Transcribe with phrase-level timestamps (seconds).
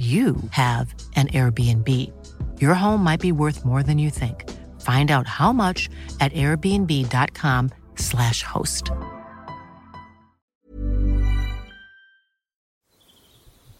[0.00, 1.86] you have an Airbnb.
[2.58, 4.48] Your home might be worth more than you think.
[4.80, 8.90] Find out how much at airbnb.com/slash host.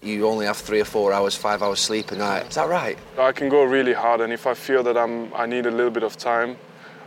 [0.03, 2.49] You only have three or four hours, five hours sleep a night.
[2.49, 2.99] Is that right?
[3.19, 5.91] I can go really hard, and if I feel that I'm, I need a little
[5.91, 6.59] bit of time,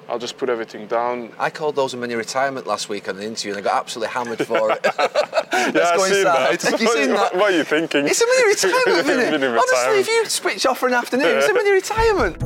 [0.09, 1.31] I'll just put everything down.
[1.39, 4.13] I called those a mini retirement last week on the interview and I got absolutely
[4.13, 4.83] hammered for it.
[4.97, 6.23] Let's yeah, go I've inside.
[6.23, 6.61] that.
[6.61, 7.35] Have you seen that?
[7.35, 8.05] What are you thinking?
[8.07, 9.49] It's a mini retirement, Mini isn't it?
[9.49, 9.99] Honestly, retirement.
[10.01, 12.43] if you switch off for an afternoon, it's a mini retirement.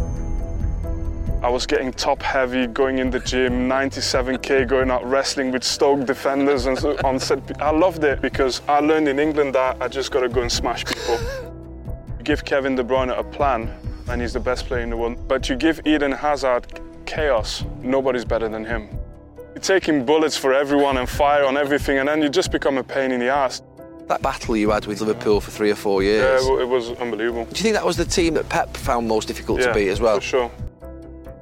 [1.44, 6.06] I was getting top heavy, going in the gym, 97k, going out wrestling with Stoke
[6.06, 7.62] defenders and so on set.
[7.62, 10.52] I loved it because I learned in England that I just got to go and
[10.52, 11.20] smash people.
[12.18, 13.72] You give Kevin De Bruyne a plan,
[14.10, 15.28] and he's the best player in the world.
[15.28, 16.66] But you give Eden Hazard
[17.08, 18.88] chaos, nobody's better than him.
[19.56, 22.84] You're taking bullets for everyone and fire on everything, and then you just become a
[22.84, 23.62] pain in the ass.
[24.08, 26.46] That battle you had with Liverpool for three or four years.
[26.46, 27.46] wa- it was unbelievable.
[27.46, 29.90] Do you think that was the team that Pep found most difficult Yeah, to beat
[29.90, 30.18] as well?
[30.18, 30.52] For sure.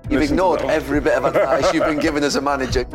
[0.09, 2.85] You've Listen ignored every bit of advice you've been given as a manager.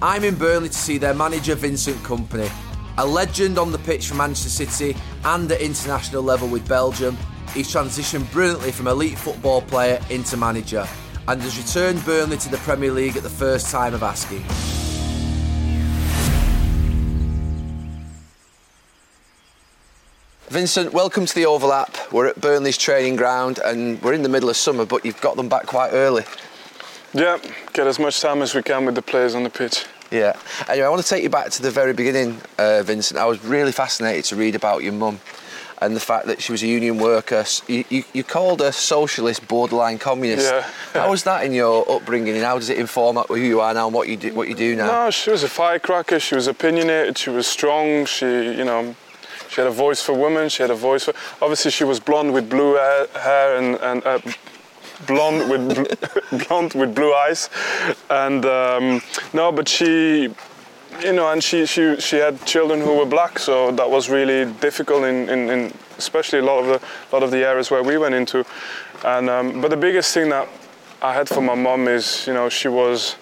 [0.00, 2.48] I'm in Burnley to see their manager Vincent Kompany,
[2.98, 7.16] a legend on the pitch for Manchester City and at international level with Belgium.
[7.54, 10.84] He's transitioned brilliantly from elite football player into manager
[11.28, 14.42] and has returned Burnley to the Premier League at the first time of asking.
[20.48, 21.96] Vincent, welcome to the overlap.
[22.10, 25.36] We're at Burnley's training ground and we're in the middle of summer, but you've got
[25.36, 26.24] them back quite early.
[27.14, 27.38] Yeah,
[27.74, 29.86] get as much time as we can with the players on the pitch.
[30.10, 30.38] Yeah.
[30.68, 33.18] Anyway, I want to take you back to the very beginning, uh, Vincent.
[33.20, 35.20] I was really fascinated to read about your mum
[35.80, 37.44] and the fact that she was a union worker.
[37.66, 40.50] You, you, you called her socialist, borderline communist.
[40.50, 40.68] Yeah.
[40.92, 43.86] How was that in your upbringing and how does it inform who you are now
[43.86, 45.04] and what you do, what you do now?
[45.04, 46.18] No, she was a firecracker.
[46.18, 47.16] She was opinionated.
[47.18, 48.06] She was strong.
[48.06, 48.96] She, you know,
[49.48, 50.48] she had a voice for women.
[50.48, 51.14] She had a voice for.
[51.40, 54.18] Obviously, she was blonde with blue hair, hair and and uh,
[55.06, 57.50] blonde with bl- blonde with blue eyes,
[58.10, 60.34] and um, no, but she.
[61.02, 64.52] You know, and she, she she had children who were black, so that was really
[64.54, 66.80] difficult in, in, in especially a lot of the
[67.12, 68.44] lot of the areas where we went into.
[69.04, 70.48] And um, but the biggest thing that
[71.00, 73.14] I had for my mom is, you know, she was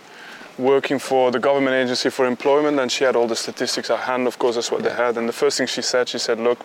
[0.59, 4.27] working for the government agency for employment and she had all the statistics at hand
[4.27, 6.65] of course that's what they had and the first thing she said she said look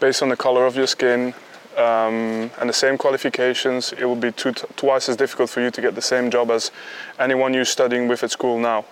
[0.00, 1.34] based on the color of your skin
[1.76, 5.80] um, and the same qualifications it will be two, twice as difficult for you to
[5.80, 6.70] get the same job as
[7.18, 8.84] anyone you're studying with at school now.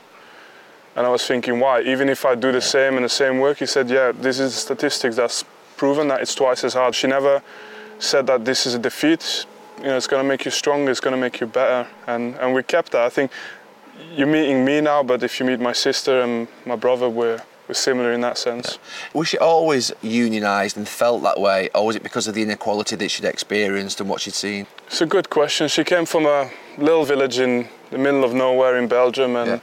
[0.94, 1.82] And i was thinking why?
[1.82, 4.54] Even if i do the same and the same work he said yeah this is
[4.54, 5.44] statistics that's
[5.76, 6.94] proven that it's twice as hard.
[6.94, 7.43] She never
[7.98, 9.47] said that this is a defeat.
[9.78, 11.88] You know it's going to make you stronger it's going to make you better.
[12.06, 13.03] And and we kept that.
[13.03, 13.31] I think
[14.14, 17.75] you're meeting me now, but if you meet my sister and my brother, we're, we're
[17.75, 18.78] similar in that sense.
[19.15, 22.97] Was she always unionised and felt that way, or was it because of the inequality
[22.97, 24.67] that she'd experienced and what she'd seen?
[24.87, 25.69] It's a good question.
[25.69, 29.59] She came from a little village in the middle of nowhere in Belgium, and Yeah.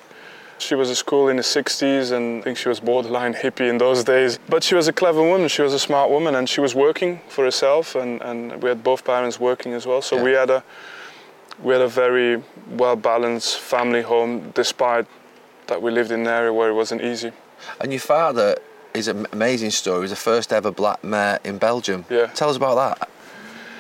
[0.58, 3.78] she was at school in the 60s, and I think she was borderline hippie in
[3.78, 4.40] those days.
[4.48, 7.20] But she was a clever woman, she was a smart woman, and she was working
[7.30, 10.02] for herself, and, and we had both parents working as well.
[10.02, 10.24] So Yeah.
[10.24, 10.64] we had a
[11.62, 15.06] we had a very well balanced family home, despite
[15.68, 17.34] that we lived in an area where it wasn't easy.
[17.82, 18.58] And your father
[18.94, 20.02] is an amazing story.
[20.02, 22.06] He's the first ever black mayor in Belgium.
[22.10, 22.28] Yeah.
[22.28, 23.10] Tell us about that.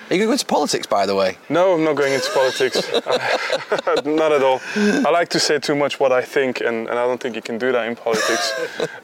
[0.09, 1.37] Are you going to go into politics, by the way?
[1.49, 2.81] No, I'm not going into politics.
[4.05, 4.59] not at all.
[4.75, 7.43] I like to say too much what I think, and, and I don't think you
[7.43, 8.51] can do that in politics.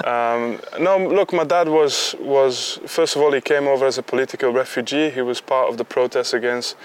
[0.04, 4.04] um, no, look, my dad was was first of all he came over as a
[4.04, 5.12] political refugee.
[5.12, 6.76] He was part of the protests against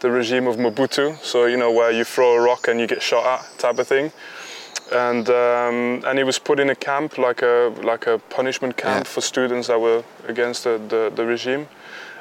[0.00, 1.16] the regime of Mobutu.
[1.22, 3.86] So you know where you throw a rock and you get shot at type of
[3.86, 4.10] thing.
[4.92, 9.04] And um, and he was put in a camp like a like a punishment camp
[9.06, 9.12] Yeah.
[9.12, 11.68] for students that were against the, the, the regime.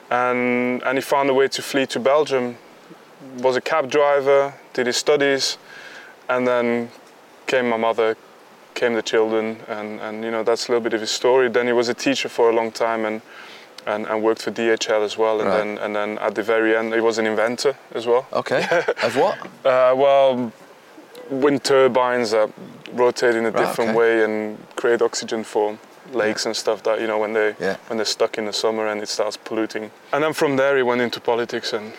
[0.10, 2.58] And and he found a way to flee to Belgium
[3.40, 5.58] was a cab driver, did his studies,
[6.30, 6.90] and then
[7.48, 8.16] came my mother,
[8.76, 11.50] came the children, and, and you know that's a little bit of his story.
[11.50, 13.22] Then he was a teacher for a long time and
[13.86, 15.40] and, and worked for DHL as well.
[15.40, 15.58] And Right.
[15.58, 18.26] then and then at the very end, he was an inventor as well.
[18.34, 18.64] Okay.
[19.04, 19.38] of what?
[19.66, 20.52] Uh, well,
[21.29, 22.50] wind turbines that
[22.94, 23.97] rotate in a Right, different okay.
[23.97, 25.77] way and create oxygen for
[26.13, 27.75] lakes and stuff that you know when they Yeah.
[27.88, 29.91] when they're stuck in the summer and it starts polluting.
[30.13, 31.91] And then from there he went into politics and,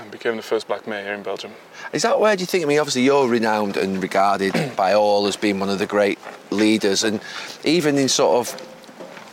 [0.00, 1.52] and became the first black mayor in Belgium.
[1.92, 2.64] Is that where do you think?
[2.64, 6.18] I mean, obviously you're renowned and regarded by all as being one of the great
[6.50, 7.20] leaders, and
[7.64, 8.60] even in sort of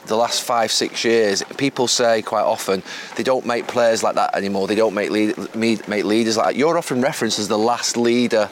[0.05, 2.83] the last five, six years, people say quite often
[3.15, 4.67] they don't make players like that anymore.
[4.67, 6.55] They don't make lead, make leaders like that.
[6.55, 8.49] You're often referenced as the last leader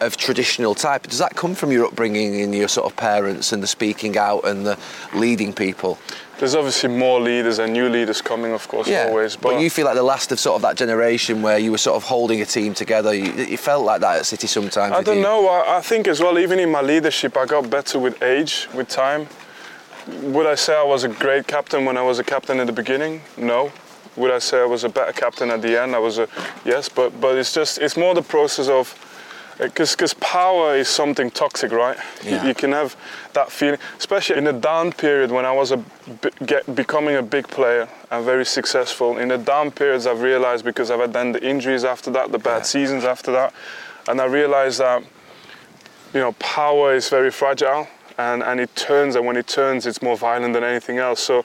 [0.00, 1.06] of traditional type.
[1.06, 4.46] Does that come from your upbringing and your sort of parents and the speaking out
[4.46, 4.78] and the
[5.14, 5.98] leading people?
[6.38, 9.36] There's obviously more leaders and new leaders coming, of course, always.
[9.36, 11.96] but, you feel like the last of sort of that generation where you were sort
[11.96, 13.12] of holding a team together.
[13.12, 14.94] You, you felt like that at City sometimes.
[14.94, 15.22] I don't you.
[15.22, 15.46] know.
[15.48, 18.88] I, I think as well, even in my leadership, I got better with age, with
[18.88, 19.28] time.
[20.22, 22.72] Would I say I was a great captain when I was a captain at the
[22.72, 23.20] beginning?
[23.36, 23.70] No.
[24.16, 25.94] Would I say I was a better captain at the end?
[25.94, 26.26] I was a
[26.64, 28.94] yes, but but it's just it's more the process of
[29.60, 31.96] because because power is something toxic, right?
[32.22, 32.46] You- Yeah.
[32.46, 32.96] You, can have
[33.34, 37.22] that feeling, especially in the down period when I was a b- get, becoming a
[37.22, 39.18] big player and very successful.
[39.18, 42.38] In the down periods, I've realized because I've had then the injuries after that, the
[42.38, 42.62] bad Yeah.
[42.74, 43.52] seasons after that,
[44.08, 45.02] and I realized that
[46.14, 47.86] you know power is very fragile
[48.18, 51.44] and, and it turns and when it turns it's more violent than anything else so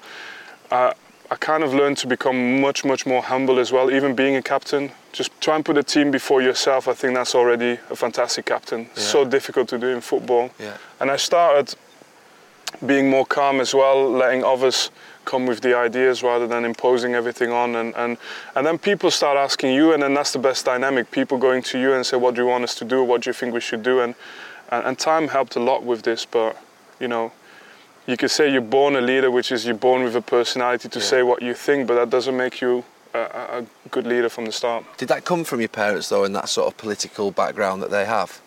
[0.72, 0.92] uh,
[1.30, 4.42] I kind of learned to become much much more humble as well even being a
[4.42, 6.88] captain just try and put a team before yourself.
[6.88, 8.90] I think that's already a fantastic captain.
[8.96, 10.50] So difficult to do in football.
[10.60, 10.78] Yeah.
[11.00, 11.74] and I started
[12.86, 14.92] being more calm as well letting others
[15.24, 17.76] come with the ideas rather than imposing everything on.
[17.76, 18.18] And, and
[18.56, 21.10] and then people start asking you and then that's the best dynamic.
[21.12, 23.04] People going to you and say what do you want us to do?
[23.04, 24.02] What do you think we should do?
[24.02, 24.16] And
[24.70, 26.58] and, and time helped a lot with this but
[27.00, 27.32] you know
[28.08, 31.00] you could say you're born a leader which is you're born with a personality to
[31.00, 31.06] Yeah.
[31.06, 32.84] say what you think but that doesn't make you
[33.16, 36.36] a, a good leader from the start Did that come from your parents though, and
[36.36, 38.42] that sort of political background that they have,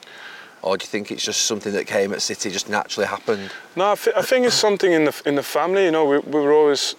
[0.63, 3.51] or do you think it's just something that came at City, just naturally happened?
[3.77, 5.85] No, I, thi- I think it's something in the in the family.
[5.85, 6.95] You know, we, we were always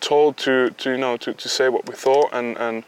[0.00, 2.84] told to, to you know to, to say what we thought and and,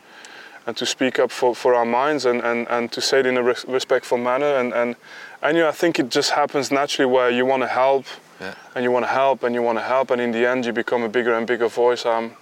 [0.67, 3.37] and to speak up for, for our minds and, and, and to say it in
[3.37, 4.97] a res- respectful manner and and
[5.43, 8.05] and you know I think it just happens naturally where you want to help
[8.41, 8.55] Yeah.
[8.75, 10.73] and you want to help and you want to help and in the end you
[10.73, 12.05] become a bigger and bigger voice.
[12.07, 12.33] Um,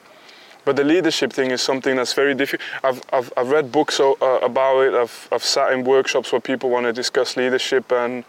[0.65, 2.69] but the leadership thing is something that's very difficult.
[2.83, 4.95] I've, I've, I've read books o- uh, about it.
[4.95, 8.25] I've, I've sat in workshops where people want to discuss leadership and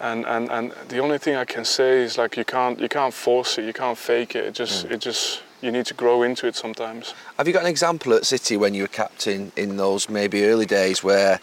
[0.00, 3.14] and, and and the only thing I can say is like you can't you can't
[3.14, 4.44] force it, you can't fake it.
[4.46, 7.14] It just it just you need to grow into it sometimes.
[7.38, 10.66] Have you got an example at City when you were captain in those maybe early
[10.66, 11.38] days where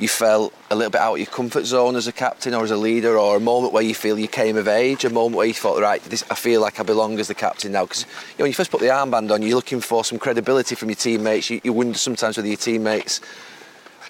[0.00, 2.70] you felt a little bit out of your comfort zone as a captain or as
[2.70, 5.46] a leader, or a moment where you feel you came of age, a moment where
[5.46, 7.84] you thought, right, this, I feel like I belong as the captain now?
[7.84, 8.08] Because you
[8.38, 10.96] know, when you first put the armband on, you're looking for some credibility from your
[10.96, 11.50] teammates.
[11.50, 13.20] You, you wonder sometimes whether your teammates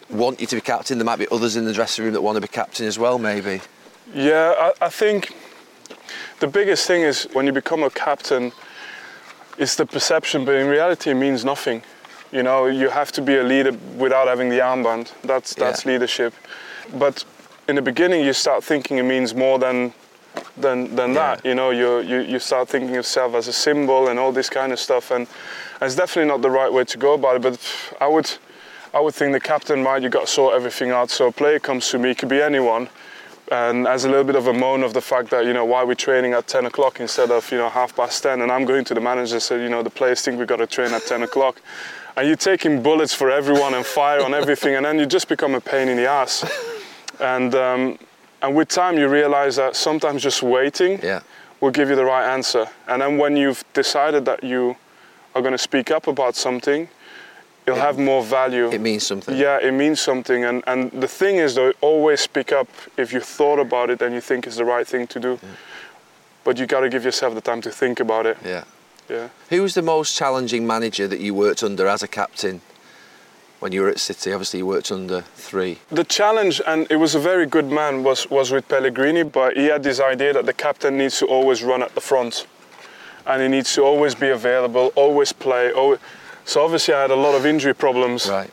[0.08, 0.98] want you to be captain.
[0.98, 3.18] There might be others in the dressing room that want to be captain as well,
[3.18, 3.60] maybe.
[4.14, 5.34] Yeah, I, I think
[6.38, 8.52] the biggest thing is when you become a captain,
[9.58, 11.82] it's the perception, but in reality, it means nothing.
[12.32, 15.10] You know, you have to be a leader without having the armband.
[15.22, 15.92] That's that's Yeah.
[15.92, 16.32] leadership.
[16.98, 17.24] But
[17.68, 19.92] in the beginning, you start thinking it means more than
[20.56, 21.34] than than Yeah.
[21.36, 21.44] that.
[21.44, 24.48] You know, you, you you start thinking of yourself as a symbol and all this
[24.50, 25.26] kind of stuff, and,
[25.80, 27.42] and it's definitely not the right way to go about it.
[27.42, 27.58] But
[28.00, 28.30] I would
[28.94, 30.02] I would think the captain, right?
[30.02, 31.10] You got to sort everything out.
[31.10, 32.88] So a player comes to me, it could be anyone
[33.52, 35.82] and as a little bit of a moan of the fact that you know why
[35.82, 38.84] we're training at 10 o'clock instead of you know half past 10 and i'm going
[38.84, 41.02] to the manager and said you know the players think we've got to train at
[41.04, 41.60] 10 o'clock
[42.16, 45.54] and you're taking bullets for everyone and fire on everything and then you just become
[45.54, 46.44] a pain in the ass
[47.20, 47.98] and um,
[48.42, 51.20] and with time you realize that sometimes just waiting Yeah.
[51.60, 54.76] will give you the right answer and then when you've decided that you
[55.34, 56.88] are going to speak up about something
[57.66, 59.36] you'll have more value It means something.
[59.36, 60.44] yeah, it means something.
[60.44, 64.12] And, and the thing is, though, always speak up if you thought about it and
[64.14, 65.38] you think it's the right thing to do.
[66.42, 68.38] But you got to give yourself the time to think about it.
[68.44, 68.64] Yeah.
[69.10, 69.28] Yeah.
[69.48, 72.60] Who was the most challenging manager that you worked under as a captain
[73.58, 74.32] when you were at City?
[74.32, 75.78] Obviously, you worked under three.
[75.90, 79.66] The challenge, and it was a very good man, was, was with Pellegrini, but he
[79.66, 82.46] had this idea that the captain needs to always run at the front.
[83.26, 85.72] And he needs to always be available, always play.
[85.72, 85.98] Always...
[86.44, 88.28] So obviously I had a lot of injury problems.
[88.28, 88.50] Right.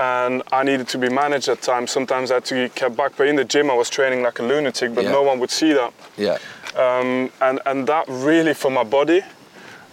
[0.00, 1.90] and I needed to be managed at times.
[1.90, 4.38] Sometimes I had to get kept back, but in the gym I was training like
[4.38, 5.10] a lunatic, but Yeah.
[5.12, 5.92] no one would see that.
[6.16, 6.38] Yeah.
[6.76, 9.22] Um, and, and that really, for my body,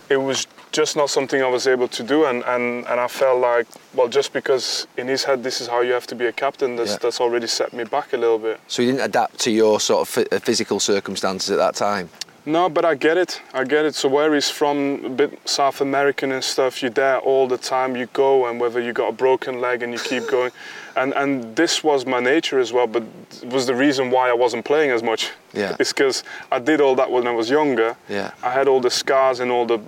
[0.10, 2.26] it was just not something I was able to do.
[2.26, 5.82] And, and, and I felt like, well, just because in his head this is how
[5.82, 6.98] you have to be a captain, that's, Yeah.
[7.02, 8.60] that's already set me back a little bit.
[8.68, 12.10] So you didn't adapt to your sort of phy- physical circumstances at that time.
[12.48, 13.42] No, but I get it.
[13.54, 13.96] I get it.
[13.96, 17.96] So where he's from, a bit South American and stuff, you're there all the time.
[17.96, 20.52] You go, and whether you got a broken leg and you keep going,
[20.96, 22.86] and and this was my nature as well.
[22.86, 23.04] But
[23.42, 25.32] it was the reason why I wasn't playing as much.
[25.54, 25.76] Yeah.
[25.80, 27.96] It's because I did all that when I was younger.
[28.10, 28.32] Yeah.
[28.44, 29.80] I had all the scars and all the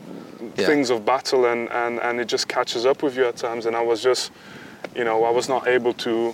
[0.57, 0.65] Yeah.
[0.65, 3.65] things of battle, and and and it just catches up with you at times.
[3.67, 4.31] And I was just,
[4.95, 6.33] you know, I was not able to.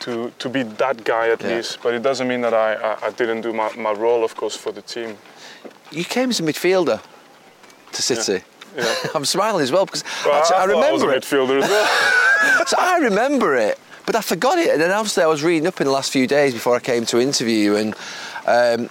[0.00, 1.56] To, to be that guy at Yeah.
[1.56, 4.34] least, but it doesn't mean that I, I, I didn't do my, my role, of
[4.36, 5.16] course, for the team.
[5.92, 7.00] You came as a midfielder
[7.92, 8.44] to City.
[8.76, 8.94] Yeah.
[9.14, 11.22] I'm smiling as well because Well, actually, I, I was a remember it.
[11.22, 12.66] midfielder as well.
[12.66, 14.70] so I remember it, but I forgot it.
[14.70, 17.06] And then obviously I was reading up in the last few days before I came
[17.06, 17.94] to interview you, and
[18.46, 18.90] um,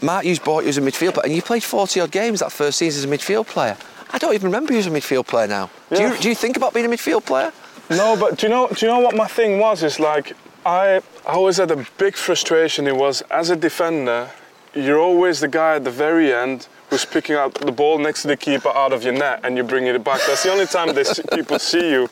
[0.00, 2.78] Mark Hughes bought you as a midfielder, and you played 40 odd games that first
[2.78, 3.76] season as a midfield player.
[4.12, 5.70] I don't even remember you as a midfield player now.
[5.94, 7.52] Do, you, do you think about being a midfield player?
[7.90, 8.68] No, but do you know?
[8.68, 9.82] Do you know what my thing was?
[9.82, 10.32] Is like
[10.64, 10.96] I,
[11.26, 12.86] I always had a big frustration.
[12.86, 14.30] It was as a defender,
[14.74, 18.28] you're always the guy at the very end who's picking up the ball next to
[18.28, 20.20] the keeper out of your net and you're bringing it back.
[20.26, 22.08] That's the only time they see, people see you.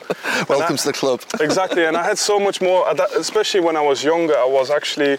[0.49, 1.21] Welcome I- to the club.
[1.41, 2.87] exactly, and I had so much more.
[2.89, 5.19] Uh, especially when I was younger, I was actually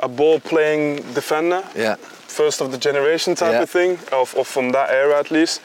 [0.00, 1.96] a ball-playing defender Yeah.
[1.96, 3.62] first of the generation type Yeah.
[3.62, 5.60] of thing, of, of from that era at least.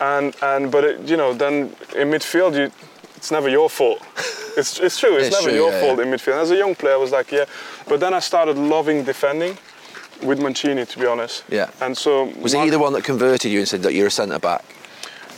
[0.00, 2.70] And and but it, you know then in midfield you,
[3.16, 4.00] it's never your fault.
[4.56, 5.16] It's, it's true.
[5.16, 6.04] It's, It's never true, your yeah, fault yeah.
[6.04, 6.40] in midfield.
[6.40, 7.46] As a young player, I was like, yeah.
[7.88, 9.58] But then I started loving defending
[10.24, 11.44] with Mancini, to be honest.
[11.48, 11.70] Yeah.
[11.80, 14.10] And so Was Mar- he the one that converted you and said that you're a
[14.10, 14.64] centre back?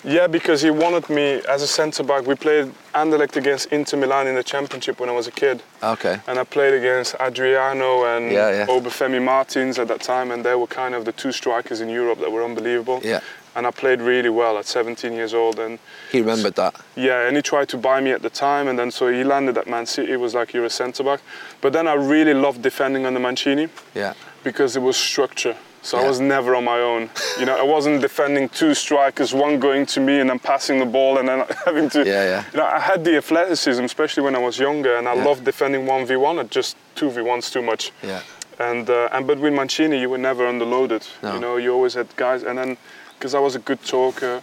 [0.04, 2.26] yeah, because he wanted me as a centre back.
[2.28, 5.62] We played Anderlecht against Inter Milan in the Championship when I was a kid.
[5.82, 6.20] Okay.
[6.28, 8.66] And I played against Adriano and Yeah, yeah.
[8.66, 12.20] Obafemi Martins at that time, and they were kind of the two strikers in Europe
[12.20, 13.00] that were unbelievable.
[13.02, 13.18] Yeah.
[13.56, 15.78] And I played really well at 17 years old, and
[16.12, 16.74] He remembered that.
[16.94, 19.56] yeah, and he tried to buy me at the time, and then so he landed
[19.58, 20.12] at Man City.
[20.12, 21.20] It was like you're a centre back,
[21.62, 24.12] but then I really loved defending under Mancini Yeah.
[24.46, 25.56] Because it was structure.
[25.82, 27.10] So I was never on my own.
[27.38, 30.86] You know, I wasn't defending two strikers, one going to me and then passing the
[30.86, 31.98] ball and then having to.
[32.04, 32.44] Yeah, yeah.
[32.52, 35.24] You know, I had the athleticism, especially when I was younger, and I Yeah.
[35.28, 36.48] loved defending one v one.
[36.48, 37.92] Just two v ones too much.
[38.02, 38.20] Yeah.
[38.58, 41.02] And uh, and but with Mancini, you were never underloaded.
[41.22, 41.34] No.
[41.34, 42.76] You know, you always had guys, and then
[43.18, 44.40] because I was a good talker.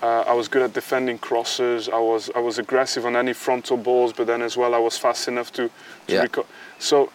[0.00, 1.88] Uh, I was good at defending crosses.
[1.88, 4.96] I was I was aggressive on any frontal balls, but then as well I was
[4.98, 5.62] fast enough to,
[6.06, 6.24] to Yeah.
[6.26, 6.46] reco-
[6.78, 7.10] so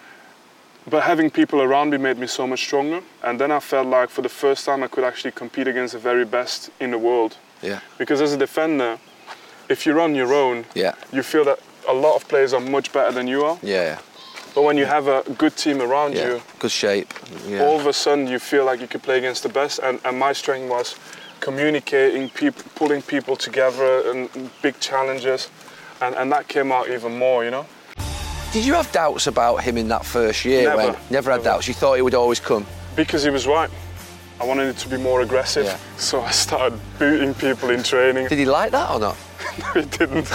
[0.87, 3.01] but having people around me made me so much stronger.
[3.23, 5.99] And then I felt like for the first time I could actually compete against the
[5.99, 7.37] very best in the world.
[7.61, 7.79] Yeah.
[7.97, 8.99] Because as a defender,
[9.69, 10.93] if you're on your own, Yeah.
[11.11, 13.57] you feel that a lot of players are much better than you are.
[13.61, 13.99] Yeah.
[14.53, 16.27] But when you have a good team around Yeah.
[16.27, 17.13] you, Good shape.
[17.47, 17.63] Yeah.
[17.63, 19.79] all of a sudden you feel like you could play against the best.
[19.79, 20.95] And, and my strength was
[21.39, 24.29] communicating, people, pulling people together, and
[24.61, 25.49] big challenges.
[26.01, 27.65] And, and that came out even more, you know?
[28.53, 30.69] Did you have doubts about him in that first year?
[30.69, 30.77] Never.
[30.77, 31.43] When, never had Never.
[31.43, 31.67] doubts.
[31.67, 32.67] You thought it would always come.
[32.95, 33.67] Because he was right.
[34.39, 35.65] I wanted it to be more aggressive.
[35.65, 35.79] Yeah.
[35.97, 38.27] So I started booting people in training.
[38.27, 39.17] Did he like that or not?
[39.59, 40.29] no, he didn't.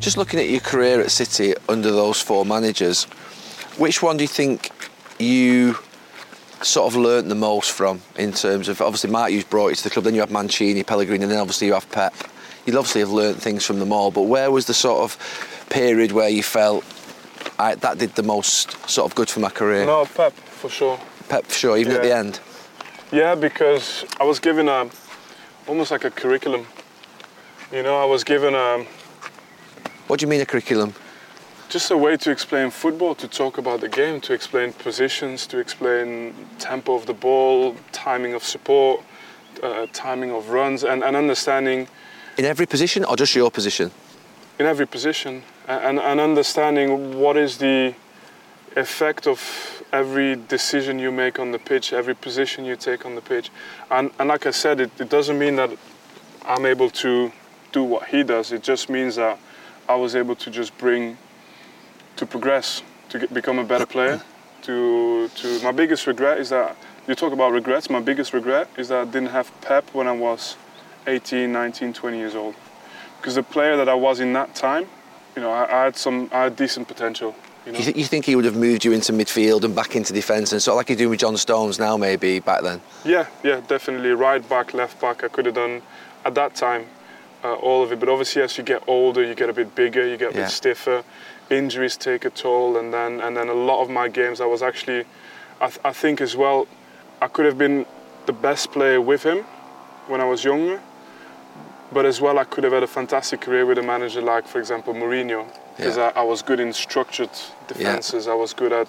[0.00, 3.06] Just looking at your career at City under those four managers,
[3.78, 4.70] which one do you think
[5.18, 5.76] you
[6.62, 9.84] sort of learnt the most from in terms of obviously Mark Hughes brought you to
[9.84, 12.14] the club, then you have Mancini, Pellegrini, and then obviously you have Pep.
[12.64, 16.12] You'd obviously have learnt things from them all, but where was the sort of period
[16.12, 16.84] where you felt
[17.58, 19.86] I, that did the most sort of good for my career?
[19.86, 20.98] no, Pep, for sure.
[21.28, 22.40] Pep, for sure, even at the end.
[23.12, 24.88] Yeah, because I was given a
[25.66, 26.66] almost like a curriculum.
[27.72, 28.84] You know, I was given a
[30.06, 30.94] What do you mean a curriculum?
[31.68, 35.58] Just a way to explain football, to talk about the game, to explain positions, to
[35.58, 39.02] explain tempo of the ball, timing of support,
[39.62, 41.88] uh, timing of runs, and, and understanding
[42.38, 43.90] In every position or just your position?
[44.58, 47.94] in every position and, and understanding what is the
[48.74, 53.20] effect of every decision you make on the pitch, every position you take on the
[53.20, 53.50] pitch.
[53.90, 55.70] And, and like I said, it, it doesn't mean that
[56.46, 57.30] I'm able to
[57.72, 58.52] do what he does.
[58.52, 59.38] It just means that
[59.88, 61.18] I was able to just bring,
[62.16, 64.20] to progress, to get, become a better player.
[64.62, 67.88] To, to my biggest regret is that you talk about regrets.
[67.88, 70.56] My biggest regret is that I didn't have Pep when I was
[71.06, 72.54] 18, 19, 20 years old
[73.18, 74.86] because the player that I was in that time,
[75.36, 77.34] you know, I, I had some, I had decent potential.
[77.64, 79.94] You know, You, th- you think he would have moved you into midfield and back
[79.94, 82.80] into defence and sort of like you're doing with John Stones now, maybe back then?
[83.04, 85.22] yeah, yeah, definitely right back, left back.
[85.22, 85.82] I could have done
[86.24, 86.86] at that time
[87.44, 90.06] uh, all of it, but obviously as you get older, you get a bit bigger,
[90.06, 90.42] you get a Yeah.
[90.44, 91.04] bit stiffer.
[91.50, 94.62] Injuries take a toll, and then and then a lot of my games, I was
[94.62, 95.04] actually,
[95.60, 96.66] I, th- I think as well,
[97.22, 97.86] I could have been
[98.26, 99.44] the best player with him,
[100.08, 100.80] when I was younger,
[101.92, 104.58] but as well I could have had a fantastic career with a manager like, for
[104.58, 106.12] example, Mourinho, because Yeah.
[106.16, 107.30] I, I was good in structured
[107.68, 108.26] defenses.
[108.26, 108.88] I was good at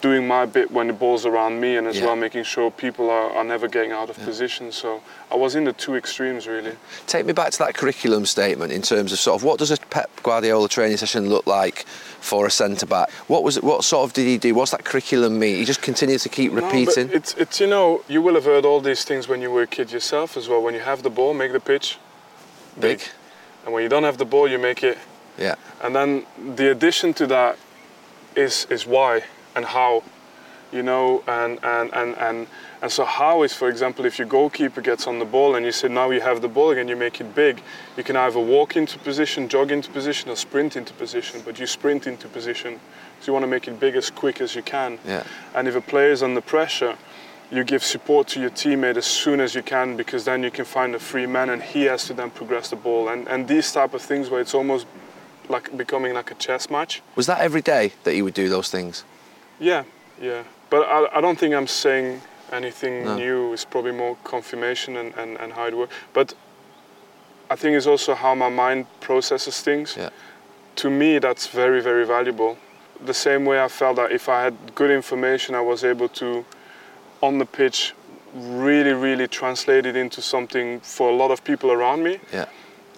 [0.00, 2.06] doing my bit when the ball's around me, and as Yeah.
[2.06, 4.70] well making sure people are, are never getting out of position.
[4.72, 6.72] So I was in the two extremes really.
[7.06, 9.76] Take me back to that curriculum statement in terms of sort of what does a
[9.76, 11.84] Pep Guardiola training session look like
[12.20, 13.10] for a centre back?
[13.28, 13.64] What was it?
[13.64, 14.54] What sort of did he do?
[14.54, 15.56] What's that curriculum mean?
[15.56, 17.10] He just continues to keep No, repeating.
[17.12, 19.66] it's it's you know you will have heard all these things when you were a
[19.66, 20.62] kid yourself as well.
[20.62, 21.98] When you have the ball, make the pitch
[22.78, 23.08] big, Big.
[23.64, 24.98] and when you don't have the ball, you make it.
[25.36, 26.24] yeah, And then
[26.56, 27.56] the addition to that
[28.36, 29.22] is is why
[29.58, 30.02] and how,
[30.72, 32.46] you know, and and and and
[32.80, 35.72] and so how is, for example, if your goalkeeper gets on the ball and you
[35.72, 37.60] say now you have the ball again, you make it big.
[37.96, 41.42] You can either walk into position, jog into position, or sprint into position.
[41.44, 42.78] But you sprint into position,
[43.20, 44.98] so you want to make it big as quick as you can.
[45.04, 45.24] Yeah.
[45.54, 46.96] And if a player is under pressure,
[47.50, 50.66] you give support to your teammate as soon as you can because then you can
[50.66, 53.08] find a free man and he has to then progress the ball.
[53.08, 54.86] And and these type of things where it's almost
[55.48, 57.02] like becoming like a chess match.
[57.16, 59.04] was that every day that he would do those things?
[59.60, 59.84] Yeah,
[60.20, 60.42] yeah.
[60.70, 62.20] But I, I don't think I'm saying
[62.52, 63.16] anything No.
[63.16, 63.52] new.
[63.52, 65.94] It's probably more confirmation and, and, and how it works.
[66.12, 66.34] But
[67.50, 69.96] I think it's also how my mind processes things.
[69.96, 70.10] Yeah.
[70.76, 72.56] To me, that's very, very valuable.
[73.04, 76.44] The same way I felt that if I had good information, I was able to,
[77.20, 77.94] on the pitch,
[78.34, 82.46] really, really translate it into something for a lot of people around me Yeah,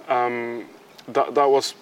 [0.08, 0.64] um,
[1.08, 1.74] that that was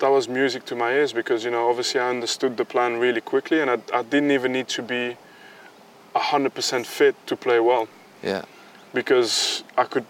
[0.00, 3.20] that was music to my ears because you know obviously I understood the plan really
[3.20, 5.16] quickly and I, I didn't even need to be
[6.14, 7.88] hundred percent fit to play well.
[8.22, 8.44] Yeah,
[8.92, 10.06] because I could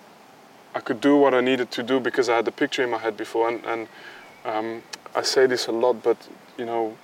[0.74, 2.98] I could do what I needed to do because I had the picture in my
[2.98, 3.88] head before and, and
[4.44, 4.82] um,
[5.14, 6.16] I say this a lot but
[6.58, 6.96] you know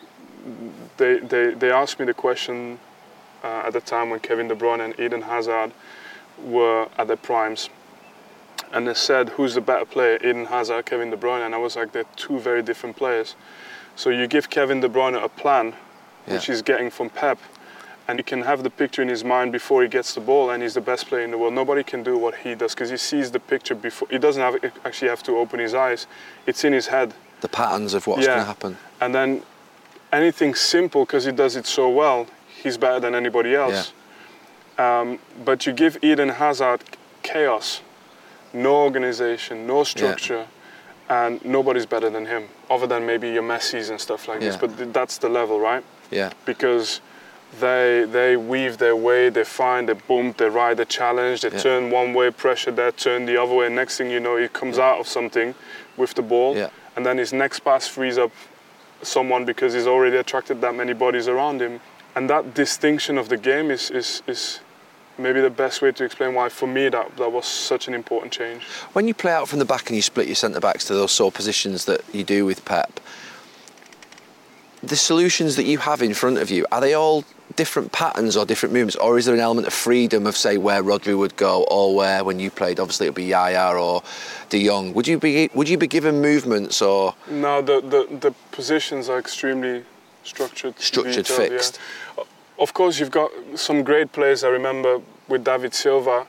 [0.97, 2.79] they they, they asked me the question
[3.43, 5.73] uh, at the time when Kevin De Bruyne and Eden Hazard
[6.43, 7.69] were at their primes
[8.73, 11.45] and they said who's the better player Eden Hazard Kevin De Bruyne?
[11.45, 13.35] And I was like they're two very different players.
[13.97, 15.75] So you give Kevin De Bruyne a plan
[16.27, 17.39] which he's getting from Pep
[18.07, 20.63] and he can have the picture in his mind before he gets the ball and
[20.63, 21.55] he's the best player in the world.
[21.55, 24.57] Nobody can do what he does because he sees the picture before he doesn't have,
[24.85, 26.07] actually have to open his eyes.
[26.47, 27.15] It's in his head.
[27.41, 28.35] The patterns of what's Yeah.
[28.35, 28.77] going to happen.
[29.01, 29.43] and then
[30.13, 32.27] anything simple because he does it so well
[32.63, 33.93] he's better than anybody else.
[34.79, 36.83] Um, but you give eden hazard
[37.23, 37.81] chaos
[38.53, 40.47] no organization no structure
[41.09, 44.77] and nobody's better than him other than maybe your messi's and stuff like this but
[44.77, 47.01] th- that's the level right Yeah, because
[47.61, 51.63] they they weave their way, they find, they boom, they ride the challenge, they Yeah.
[51.69, 53.69] turn one way, pressure there, turn the other way.
[53.69, 55.55] Next thing you know, he comes out of something
[55.97, 56.69] with the ball, Yeah.
[56.97, 58.31] and then his next pass frees up
[59.03, 61.81] someone because he's already attracted that many bodies around him.
[62.15, 64.61] And that distinction of the game is is, is
[65.21, 68.33] maybe the best way to explain why for me that, that was such an important
[68.33, 68.63] change.
[68.93, 71.13] when you play out from the back and you split your centre backs to those
[71.13, 73.01] sort of positions that you do with Pep,
[74.83, 77.25] the solutions that you have in front of you are they all
[77.57, 80.83] different patterns or different movements, or is there an element of freedom of say where
[80.83, 84.03] Rodri would go, or where when you played, obviously it would be Yaya or
[84.49, 84.95] De Jong?
[84.95, 89.19] Would you be would you be given movements or No, the, the, the positions are
[89.19, 89.85] extremely
[90.23, 90.79] structured.
[90.79, 91.79] Structured, detailed, fixed.
[92.17, 92.27] O-
[92.61, 94.45] Of course, you've got some great players.
[94.45, 96.27] I remember with David Silva,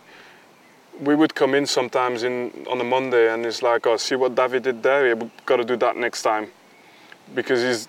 [1.02, 4.34] we would come in sometimes in on a Monday and it's like, oh, see what
[4.34, 5.08] David did there?
[5.08, 6.48] Yeah, we've got to do that next time.
[7.36, 7.88] Because he's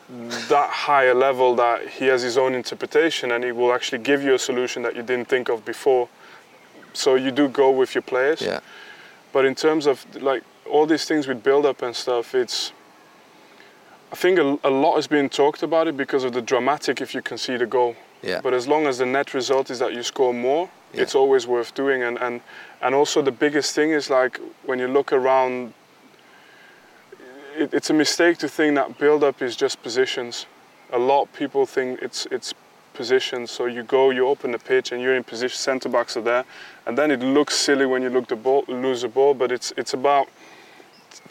[0.48, 4.34] that higher level that he has his own interpretation and he will actually give you
[4.34, 6.08] a solution that you didn't think of before.
[6.94, 8.40] So you do go with your players.
[8.42, 8.60] yeah,
[9.32, 12.72] But in terms of like all these things with build up and stuff, it's.
[14.12, 17.14] I think a, a lot is being talked about it because of the dramatic if
[17.14, 17.96] you concede a goal.
[18.22, 18.40] Yeah.
[18.40, 21.02] But as long as the net result is that you score more, Yeah.
[21.02, 22.02] it's always worth doing.
[22.02, 22.40] And, and
[22.80, 25.72] and also the biggest thing is like when you look around,
[27.56, 30.46] it, it's a mistake to think that build up is just positions.
[30.92, 32.54] A lot of people think it's it's
[32.94, 33.50] positions.
[33.50, 35.56] So you go, you open the pitch, and you're in position.
[35.56, 36.44] Centre backs are there,
[36.86, 39.34] and then it looks silly when you look the ball, lose the ball.
[39.34, 40.28] But it's it's about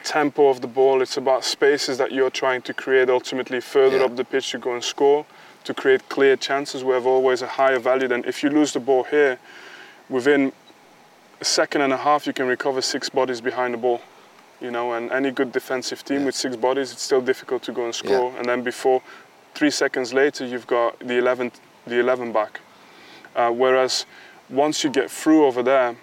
[0.04, 1.02] tempo of the ball.
[1.02, 3.10] It's about spaces that you're trying to create.
[3.10, 4.06] Ultimately, further Yeah.
[4.06, 5.26] up the pitch to go and score,
[5.64, 6.84] to create clear chances.
[6.84, 9.38] We have always a higher value than if you lose the ball here.
[10.10, 10.52] Within
[11.40, 14.02] a second and a half, you can recover six bodies behind the ball.
[14.60, 16.26] You know, and any good defensive team Yeah.
[16.28, 18.32] with six bodies, it's still difficult to go and score.
[18.32, 18.38] Yeah.
[18.40, 19.02] And then before,
[19.56, 21.52] three seconds later, you've got the 11,
[21.88, 22.60] the 11 back.
[23.36, 24.06] Uh, whereas
[24.50, 25.96] once you get through over there,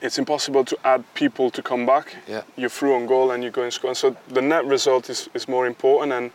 [0.00, 2.14] it's impossible to add people to come back.
[2.28, 2.42] Yeah.
[2.56, 3.90] You're through on goal and you go and score.
[3.90, 6.30] And so the net result is, is more important and,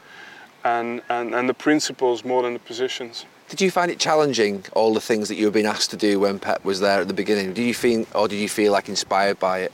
[0.65, 3.25] and, and, and the principles more than the positions.
[3.47, 6.19] Did you find it challenging all the things that you were being asked to do
[6.19, 7.53] when Pep was there at the beginning?
[7.53, 9.71] Did you feel, or did you feel like inspired by it?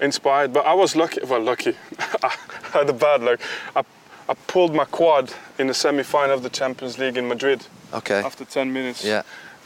[0.00, 1.20] Inspired, but I was lucky.
[1.24, 1.74] Well, lucky.
[2.22, 2.36] I
[2.72, 3.40] had a bad luck.
[3.74, 3.82] I,
[4.28, 7.66] I pulled my quad in the semi-final of the Champions League in Madrid.
[7.94, 8.20] Okay.
[8.20, 9.02] After 10 minutes.
[9.02, 9.22] Yeah.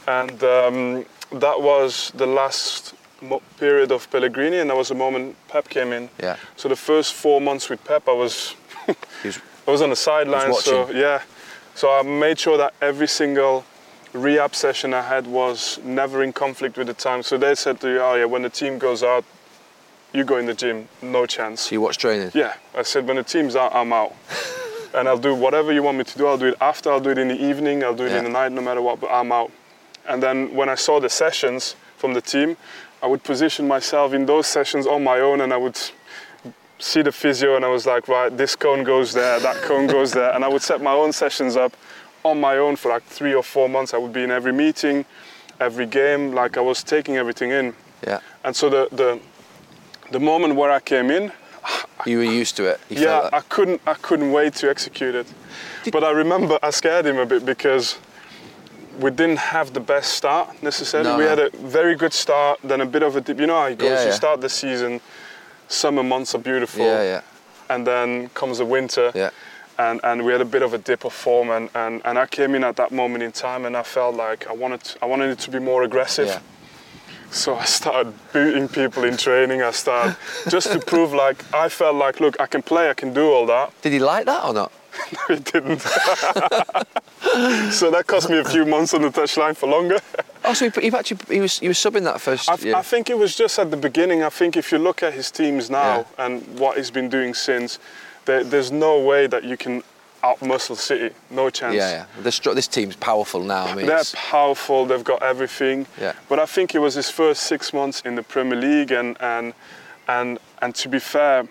[0.07, 5.35] And um, that was the last mo- period of Pellegrini, and that was the moment
[5.49, 6.09] Pep came in.
[6.21, 6.37] Yeah.
[6.55, 8.55] So the first four months with Pep, I was
[9.67, 10.63] I was on the sidelines.
[10.63, 11.21] So yeah.
[11.75, 13.65] So I made sure that every single
[14.13, 17.21] rehab session I had was never in conflict with the time.
[17.21, 19.25] So they said to you, oh yeah, when the team goes out,
[20.13, 21.61] you go in the gym, no chance.
[21.61, 22.31] so you watched training?
[22.33, 24.15] Yeah, I said when the team's out, I'm out.
[24.95, 26.25] and I'll do whatever you want me to do.
[26.25, 28.19] I'll do it after, I'll do it in the evening, I'll do it Yeah.
[28.19, 29.51] in the night, no matter what, but I'm out.
[30.07, 32.55] And then when I saw the sessions from the team,
[33.03, 35.77] I would position myself in those sessions on my own and I would
[36.79, 40.11] see the physio and I was like, right, this cone goes there, that cone goes
[40.11, 40.33] there.
[40.33, 41.75] And I would set my own sessions up
[42.23, 43.93] on my own for like three or four months.
[43.93, 45.05] I would be in every meeting,
[45.59, 47.73] every game, like I was taking everything in.
[48.05, 48.19] Yeah.
[48.43, 49.19] And so the, the,
[50.11, 51.31] the moment where I came in,
[52.05, 52.79] You were used to it.
[52.89, 55.27] You yeah, I couldn't, I couldn't wait to execute it.
[55.91, 57.97] but I remember I scared him a bit because
[58.99, 61.09] we didn't have the best start necessarily.
[61.09, 61.29] No, we no.
[61.29, 63.39] had a very good start, then a bit of a dip.
[63.39, 63.89] You know how it goes.
[63.89, 65.01] Yeah, You start the season,
[65.67, 67.21] summer months are beautiful, Yeah, yeah.
[67.69, 69.11] and then comes the winter.
[69.15, 69.29] Yeah.
[69.79, 72.25] And, and we had a bit of a dip of form, and, and, and I
[72.25, 75.29] came in at that moment in time, and I felt like I wanted I wanted
[75.29, 76.27] it to be more aggressive.
[76.27, 76.39] Yeah.
[77.29, 79.61] So I started booting people in training.
[79.61, 80.15] I started
[80.49, 83.45] just to prove like I felt like, look, I can play, I can do all
[83.47, 83.71] that.
[83.83, 84.71] Did he like that or not?
[85.13, 85.79] no, he didn't.
[87.71, 89.99] so that cost me a few months on the touchline for longer.
[90.49, 92.75] Oh, so he, actually he was he was subbing that first I, year.
[92.75, 94.23] I think it was just at the beginning.
[94.23, 96.25] I think if you look at his teams now Yeah.
[96.25, 97.79] and what he's been doing since,
[98.25, 99.83] there, there's no way that you can
[100.23, 101.13] outmuscle City.
[101.29, 101.75] No chance.
[101.75, 102.21] yeah, yeah.
[102.23, 103.65] This, this team's powerful now.
[103.65, 104.85] I mean, They're it's- powerful.
[104.85, 105.85] They've got everything.
[106.01, 106.13] Yeah.
[106.27, 109.53] But I think it was his first six months in the Premier League, and and
[110.07, 111.47] and and to be fair,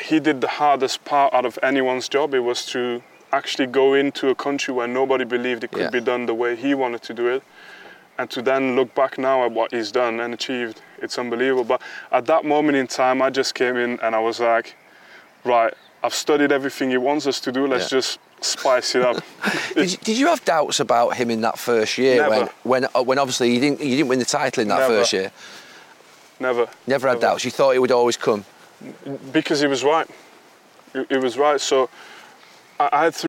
[0.00, 2.34] he did the hardest part out of anyone's job.
[2.34, 5.90] It was to actually go into a country where nobody believed it could Yeah.
[5.90, 7.42] be done the way he wanted to do it,
[8.18, 10.80] and to then look back now at what he's done and achieved.
[11.00, 11.64] It's unbelievable.
[11.64, 14.76] But at that moment in time, I just came in and I was like,
[15.44, 15.72] right.
[16.04, 17.66] I've studied everything he wants us to do.
[17.66, 17.98] Let's Yeah.
[17.98, 19.22] just spice it up.
[19.74, 22.52] did, you, did you have doubts about him in that first year when Never.
[22.64, 24.98] when uh, when obviously you didn't you didn't win the title in that Never.
[24.98, 25.30] first year?
[26.40, 26.66] Never.
[26.88, 27.44] Never had doubts.
[27.44, 28.44] You thought it would always come.
[29.32, 30.08] because he was right.
[30.92, 31.60] He, he was right.
[31.60, 31.88] So
[32.80, 33.28] I, I had three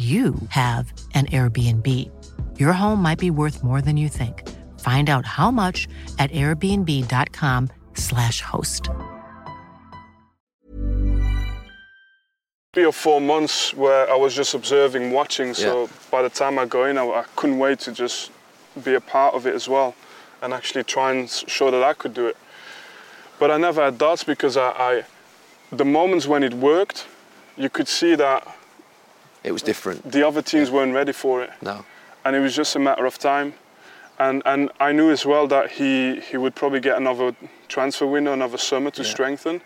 [0.00, 1.86] you have an Airbnb.
[2.58, 4.48] Your home might be worth more than you think.
[4.80, 5.86] Find out how much
[6.18, 8.88] at airbnb.com/slash host.
[12.72, 15.54] three or four months where I was just observing, watching.
[15.54, 15.88] So Yeah.
[16.10, 18.30] by the time I go in, I, I couldn't wait to just
[18.84, 19.96] be a part of it as well,
[20.40, 22.36] and actually try and show that I could do it.
[23.40, 25.04] But I never had doubts because I, I
[25.72, 27.08] the moments when it worked,
[27.56, 28.46] you could see that
[29.44, 30.10] It was different.
[30.10, 31.50] the other teams weren't ready for it.
[31.62, 31.84] No.
[32.24, 33.54] and it was just a matter of time.
[34.18, 37.34] And and I knew as well that he he would probably get another
[37.68, 39.08] transfer window, another summer to Yeah.
[39.10, 39.60] strengthen.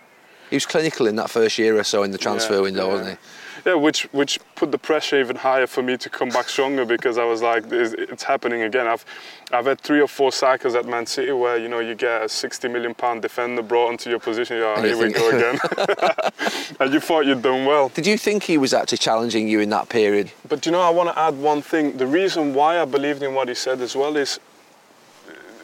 [0.51, 2.93] He was clinical in that first year or so in the transfer Yeah, window, yeah.
[2.93, 3.17] wasn't he?
[3.65, 7.17] Yeah, which which put the pressure even higher for me to come back stronger because
[7.17, 8.87] I was like, it's happening again.
[8.87, 9.05] I've
[9.53, 12.29] I've had three or four cycles at Man City where you know you get a
[12.29, 14.59] 60 million pound defender brought into your position.
[14.59, 15.59] Yeah, And you here we go again.
[16.81, 17.89] and you thought you'd done well.
[17.89, 20.31] Did you think he was actually challenging you in that period?
[20.47, 21.97] But you know, I want to add one thing.
[21.97, 24.39] The reason why I believed in what he said as well is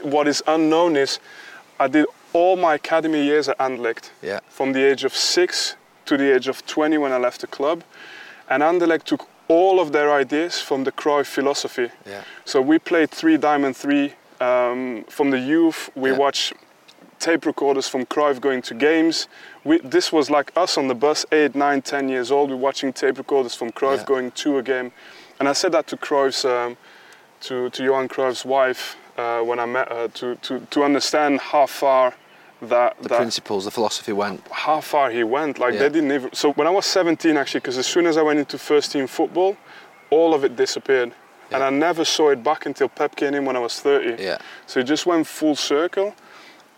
[0.02, 1.18] what is unknown is
[1.78, 4.10] I did all my academy years at Anderlecht.
[4.22, 4.40] Yeah.
[4.48, 5.76] From the age of six
[6.11, 7.85] to the age of 20 when I left the club.
[8.49, 11.88] And Anderlecht took all of their ideas from the Cruyff philosophy.
[12.05, 12.23] Yeah.
[12.44, 15.88] So we played three diamond three um, from the youth.
[15.94, 16.16] We Yeah.
[16.18, 16.53] watched
[17.20, 19.29] tape recorders from Cruyff going to games.
[19.62, 22.51] We, this was like us on the bus, eight, nine, ten years old.
[22.51, 24.05] We're watching tape recorders from Cruyff Yeah.
[24.14, 24.90] going to a game,
[25.38, 26.77] and I said that to Cruyff's, um,
[27.46, 31.66] to to Johan Cruyff's wife uh, when I met her to to to understand how
[31.66, 32.14] far
[32.62, 34.42] that The that principles, the philosophy went.
[34.51, 35.59] how far he went.
[35.59, 35.81] Like Yeah.
[35.81, 36.33] they didn't even.
[36.35, 39.07] So when I was 17, actually, because as soon as I went into first team
[39.07, 39.57] football,
[40.11, 41.12] all of it disappeared,
[41.53, 44.23] and I never saw it back until Pep came in when I was 30.
[44.23, 44.38] Yeah.
[44.66, 46.14] So it just went full circle.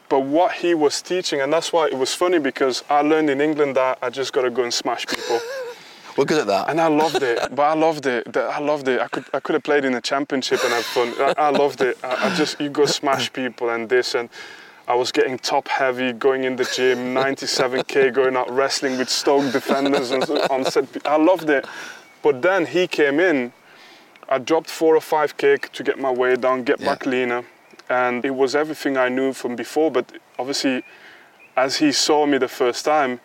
[0.09, 3.41] But what he was teaching, and that's why it was funny because I learned in
[3.41, 5.41] England that I just got to go and smash people.
[6.19, 6.69] We're good at that.
[6.69, 8.37] And I loved it, but I loved it.
[8.37, 9.01] I loved it.
[9.01, 11.15] I could, I could have played in a championship and had fun.
[11.19, 11.97] I, I loved it.
[12.05, 14.29] I, I just, you go smash people and this, and
[14.93, 19.51] I was getting top heavy, going in the gym, 97k, going out wrestling with Stoke
[19.51, 20.85] defenders and on set.
[21.07, 21.65] I loved it.
[22.23, 23.55] But then he came in.
[24.29, 26.91] I dropped four or five k to get my weight down, get Yeah.
[26.91, 27.43] back leaner,
[27.89, 29.91] and it was everything I knew from before.
[29.91, 30.85] But obviously,
[31.57, 33.19] as he saw me the first time,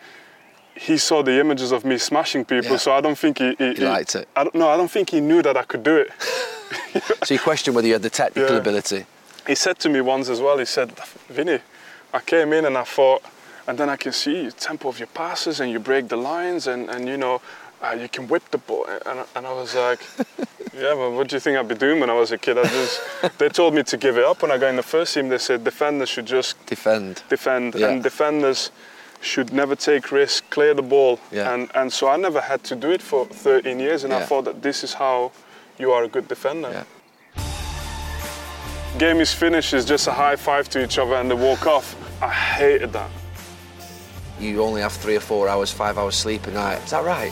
[0.74, 2.78] he saw the images of me smashing people, Yeah.
[2.78, 4.26] so I don't think he, he, He liked it.
[4.38, 6.12] I don't, no, I don't think he knew that I could do it.
[7.26, 8.62] So you question whether you had the technical Yeah.
[8.62, 9.06] ability.
[9.48, 10.92] He said to me once as well, he said,
[11.30, 11.60] Vinny,
[12.14, 13.24] I came in and I thought,
[13.68, 16.68] and then I can see the tempo of your passes and you break the lines
[16.68, 17.42] and, and you know,
[17.82, 18.86] uh, you can whip the ball.
[19.06, 20.00] And, and I was like,
[20.74, 22.58] yeah, well, what do you think I'd be doing when I was a kid?
[22.58, 23.02] I just,
[23.38, 25.30] they told me to give it up when I got in the first team.
[25.30, 27.24] They said defenders should just Defend.
[27.30, 27.90] defend Yeah.
[27.90, 28.72] and defenders
[29.22, 31.20] should never take risks, clear the ball.
[31.32, 31.54] Yeah.
[31.54, 34.46] And, and so I never had to do it for 13 years and I thought
[34.46, 35.32] that this is how
[35.80, 36.86] you are a good defender.
[38.98, 41.96] Game is finished, it's just a high five to each other and they walk off.
[42.20, 43.12] I hated that.
[44.40, 46.84] You only have three or four hours, five hours sleep a night.
[46.84, 47.32] Is that right?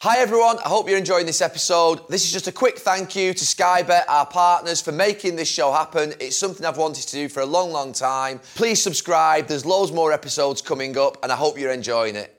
[0.00, 2.08] Hi everyone, I hope you're enjoying this episode.
[2.08, 5.48] This is just a quick thank you to Sky Bet, our partners, for making this
[5.48, 6.14] show happen.
[6.20, 8.40] It's something I've wanted to do for a long, long time.
[8.54, 12.37] Please subscribe, there's loads more episodes coming up, and I hope you're enjoying it.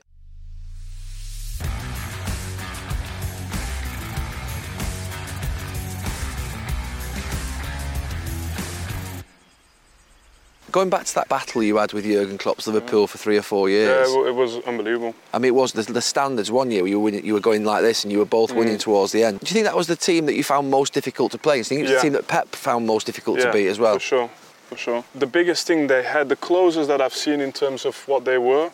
[10.71, 13.69] Going back to that battle you had with Jurgen Klopp's Liverpool for three or four
[13.69, 14.09] years.
[14.09, 15.15] it wa- it was unbelievable.
[15.33, 17.63] I mean, it was the, the standards one year you were, winning, you were going
[17.63, 19.39] like this and you were both winning towards the end.
[19.39, 21.55] Do you think that was the team that you found most difficult to play?
[21.55, 21.97] Do you think it was Yeah.
[21.97, 23.95] the team that Pep found most difficult to beat as well?
[23.95, 24.29] For sure,
[24.67, 25.03] for sure.
[25.15, 28.37] The biggest thing they had, the closest that I've seen in terms of what they
[28.37, 28.69] were,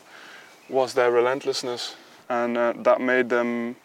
[0.69, 1.95] was their relentlessness.
[2.27, 3.75] And uh, that made them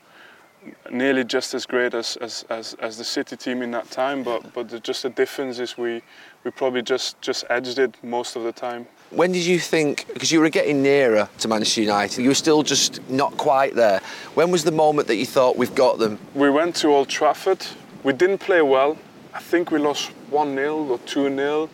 [0.90, 4.22] nearly just as great as, as, as, as the City team in that time.
[4.22, 6.02] But, but the, just the difference is we,
[6.44, 8.86] we probably just, just edged it most of the time.
[9.10, 12.62] When did you think, because you were getting nearer to Manchester United, you were still
[12.62, 14.00] just not quite there.
[14.34, 16.18] When was the moment that you thought, we've got them?
[16.34, 17.66] We went to Old Trafford.
[18.04, 18.96] We didn't play well.
[19.34, 21.70] I think we lost 1 0 or 2 0,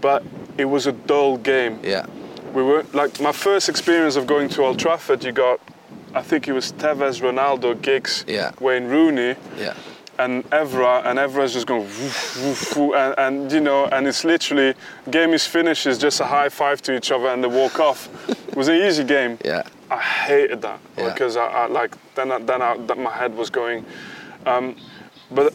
[0.00, 0.22] but
[0.58, 1.78] it was a dull game.
[1.82, 2.06] Yeah.
[2.52, 5.24] We were like my first experience of going to Old Trafford.
[5.24, 5.60] You got,
[6.14, 8.52] I think it was Tevez, Ronaldo, Giggs, Yeah.
[8.60, 9.74] Wayne Rooney, Yeah.
[10.18, 14.24] and Evra, and Evra's just going woof, woof, woof, and, and you know, and it's
[14.24, 14.74] literally
[15.10, 15.86] game is finished.
[15.86, 18.08] It's just a high five to each other and they walk off.
[18.28, 19.38] it was an easy game.
[19.44, 19.62] Yeah.
[19.90, 21.12] I hated that Yeah.
[21.12, 23.84] because I, I like then I, then I, that my head was going.
[24.46, 24.76] Um,
[25.30, 25.52] but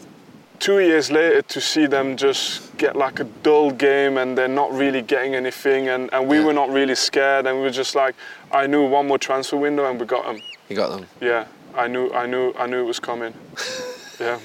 [0.58, 4.72] two years later, to see them just get like a dull game and they're not
[4.72, 6.46] really getting anything, and, and we Yeah.
[6.46, 8.14] were not really scared, and we were just like,
[8.52, 10.40] I knew one more transfer window and we got them.
[10.68, 11.06] You got them.
[11.20, 13.32] Yeah, I knew, I knew, I knew it was coming.
[14.20, 14.38] yeah.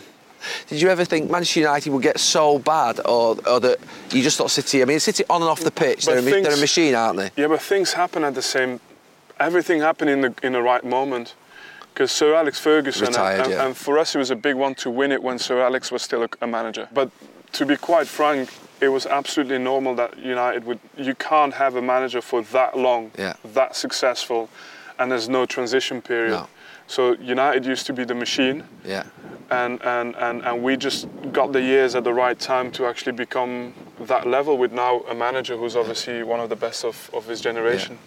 [0.67, 3.77] Did you ever think Manchester United would get so bad, or, or that
[4.11, 4.81] you just thought City?
[4.81, 7.17] I mean, City on and off the pitch, they're a, things- they're a machine, aren't
[7.17, 7.31] they?
[7.37, 8.79] Yeah, but things happen at the same.
[9.39, 11.33] Everything happened in the in the right moment.
[11.93, 13.65] Because Sir Alex Ferguson, and- Retired, and, yeah.
[13.67, 16.01] and for us it was a big one to win it when Sir Alex was
[16.01, 16.87] still a, a manager.
[16.91, 17.11] But
[17.53, 18.49] to be quite frank,
[18.81, 20.79] it was absolutely normal that United would.
[20.97, 23.33] You can't have a manager for that long, Yeah.
[23.53, 24.49] that successful,
[24.97, 26.31] and there's no transition period.
[26.31, 26.47] No.
[26.87, 29.03] So United used to be the machine, Yeah.
[29.51, 33.13] and, and, and, and we just got the years at the right time to actually
[33.13, 37.27] become that level with now a manager who's obviously one of the best of, of
[37.27, 37.99] his generation.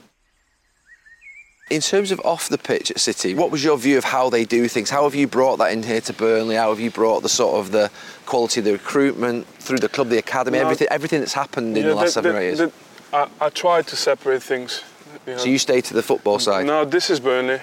[1.69, 4.45] In terms of off the pitch at City, what was your view of how they
[4.45, 4.89] do things?
[4.89, 6.55] How have you brought that in here to Burnley?
[6.55, 7.91] How have you brought the sort of the
[8.25, 11.89] quality of the recruitment through the club, the academy, everything, everything that's happened in Yeah,
[11.89, 12.59] the last the- seven the- or eight years?
[12.59, 12.73] the-
[13.13, 14.83] I, I tried to separate things.
[15.27, 15.39] you know.
[15.39, 16.67] so you stay to the football side.
[16.67, 17.61] No, this is Burnley,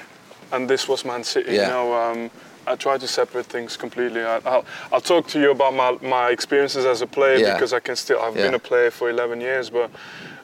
[0.51, 1.53] and this was Man City.
[1.53, 1.61] Yeah.
[1.61, 2.31] You know, um,
[2.67, 4.21] I try to separate things completely.
[4.21, 7.53] I, I'll, I'll talk to you about my, my experiences as a player Yeah.
[7.53, 8.19] because I can still.
[8.19, 9.89] I've been a player for 11 years, but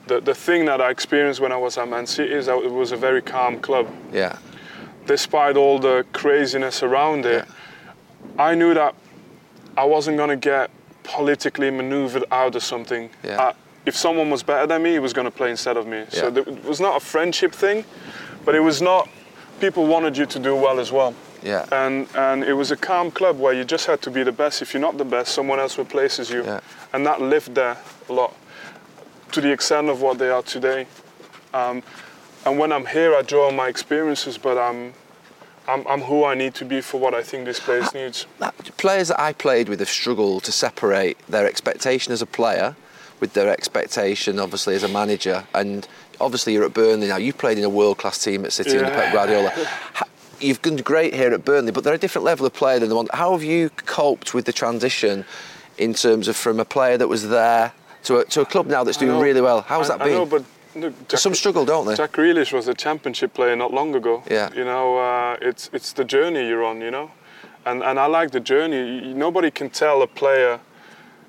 [0.09, 2.71] the, the thing that I experienced when I was at Man City is that it
[2.71, 3.87] was a very calm club.
[4.11, 4.37] Yeah.
[5.05, 7.45] Despite all the craziness around it,
[8.37, 8.93] I knew that
[9.77, 10.69] I wasn't going to get
[11.03, 13.09] politically maneuvered out or something.
[13.23, 13.41] Yeah.
[13.41, 13.53] Uh,
[13.85, 16.05] if someone was better than me, he was going to play instead of me.
[16.09, 16.29] So Yeah.
[16.31, 17.85] there, it was not a friendship thing,
[18.45, 19.07] but it was not.
[19.59, 21.13] People wanted you to do well as well.
[21.43, 21.65] Yeah.
[21.71, 24.61] And and it was a calm club where you just had to be the best.
[24.61, 26.43] If you're not the best, someone else replaces you.
[26.43, 26.59] Yeah.
[26.93, 27.77] And that lived there
[28.09, 28.33] a lot,
[29.33, 30.87] to the extent of what they are today.
[31.53, 31.83] Um,
[32.45, 34.93] and when I'm here, I draw on my experiences, but I'm,
[35.67, 38.25] I'm, I'm who I need to be for what I think this place needs.
[38.77, 42.75] players that I played with have struggled to separate their expectation as a player
[43.19, 45.45] with their expectation, obviously, as a manager.
[45.53, 45.87] And
[46.21, 47.17] obviously, you're at Burnley now.
[47.17, 48.95] You've played in a world class team at City under Yeah.
[48.95, 49.53] Pep Guardiola.
[50.39, 52.95] You've done great here at Burnley, but they're a different level of player than the
[52.95, 53.07] one.
[53.11, 55.25] How have you coped with the transition
[55.77, 58.83] in terms of from a player that was there to a, to a club now
[58.83, 59.61] that's doing really well?
[59.61, 60.13] How's I, that been?
[60.13, 60.43] I know, but
[60.75, 61.95] look, Jack, Some struggle, don't they?
[61.95, 64.23] Jack Grealish was a championship player not long ago.
[64.29, 64.53] Yeah.
[64.53, 66.81] You know, uh, it's it's the journey you're on.
[66.81, 67.11] You know,
[67.65, 69.13] and and I like the journey.
[69.13, 70.59] Nobody can tell a player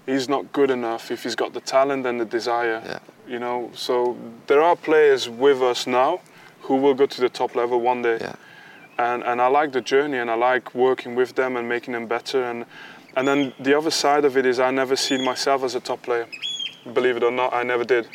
[0.07, 2.83] he's not good enough if he's got the talent and the desire.
[2.85, 2.99] Yeah.
[3.27, 6.21] You know, so there are players with us now
[6.63, 8.19] who will go to the top level one day.
[8.21, 8.35] Yeah.
[8.99, 12.07] And and I like the journey and I like working with them and making them
[12.07, 12.67] better and
[13.17, 16.03] and then the other side of it is I never seen myself as a top
[16.03, 16.27] player.
[16.95, 18.07] Believe it or not, I never did.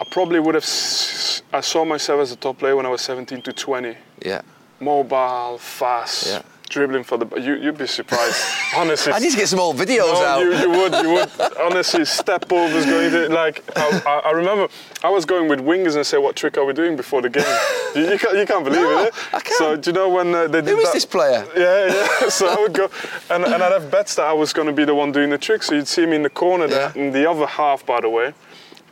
[0.00, 0.64] I probably would have.
[0.64, 3.96] s- I saw myself as a top player when I was 17 to 20.
[4.24, 4.42] yeah.
[4.80, 6.42] Mobile, fast, Yeah.
[6.68, 7.26] Dribbling for the.
[7.40, 8.36] You, you'd be surprised.
[8.76, 9.12] Honestly.
[9.12, 10.40] I need to get some old videos No, out.
[10.40, 11.30] you, you would, you would.
[11.60, 13.62] Honestly, step overs going to like.
[13.76, 14.68] I, I, remember
[15.02, 17.44] I was going with wingers and say, "What trick are we doing before the game?"
[17.94, 19.14] you, you, can't, you can't believe No, it.
[19.14, 19.36] eh?
[19.36, 19.58] I can't.
[19.58, 20.94] So do you know when uh, they did Who is that?
[20.94, 21.46] this player?
[21.56, 21.86] Yeah,
[22.22, 22.28] yeah.
[22.28, 22.90] So I would go,
[23.30, 25.38] and, and I'd have bets that I was going to be the one doing the
[25.38, 25.62] trick.
[25.62, 27.02] So you'd see me in the corner there, Yeah.
[27.02, 28.34] in the other half, by the way,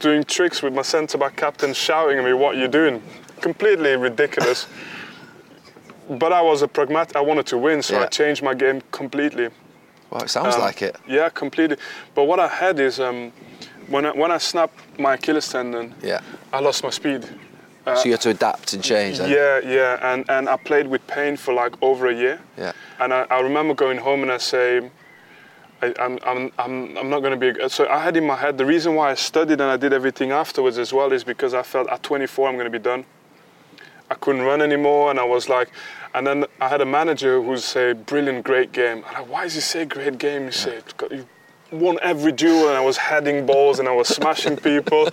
[0.01, 3.03] doing tricks with my centre back captain shouting at me, "What you doing?"
[3.41, 4.67] Completely ridiculous.
[6.09, 7.17] But I was a pragmatic.
[7.17, 8.03] I wanted to win, so Yeah.
[8.03, 9.49] I changed my game completely.
[10.11, 10.97] Well, it sounds Um, like it.
[11.09, 11.77] Yeah, completely.
[12.15, 13.33] But what I had is um,
[13.89, 16.21] when I, when I snapped my Achilles tendon, Yeah.
[16.53, 17.25] I lost my speed.
[17.85, 19.19] so you had to adapt and change.
[19.19, 19.31] Then.
[19.31, 22.41] Yeah, yeah, and, and I played with pain for like over a year.
[22.57, 22.73] Yeah.
[23.01, 24.91] And I, I remember going home and I say,
[25.83, 27.61] I, I'm, I'm, I'm, I'm not going to be.
[27.61, 29.93] a- So I had in my head the reason why I studied and I did
[29.93, 33.05] everything afterwards as well is because I felt at 24 I'm going to be done.
[34.11, 35.71] I couldn't run anymore, and I was like,
[36.15, 39.55] and then I had a manager who say, "Brilliant, great game." And like, why does
[39.55, 40.47] he say great game?
[40.47, 41.27] He said, "You
[41.73, 45.09] won every duel, and I was heading balls and I was smashing people."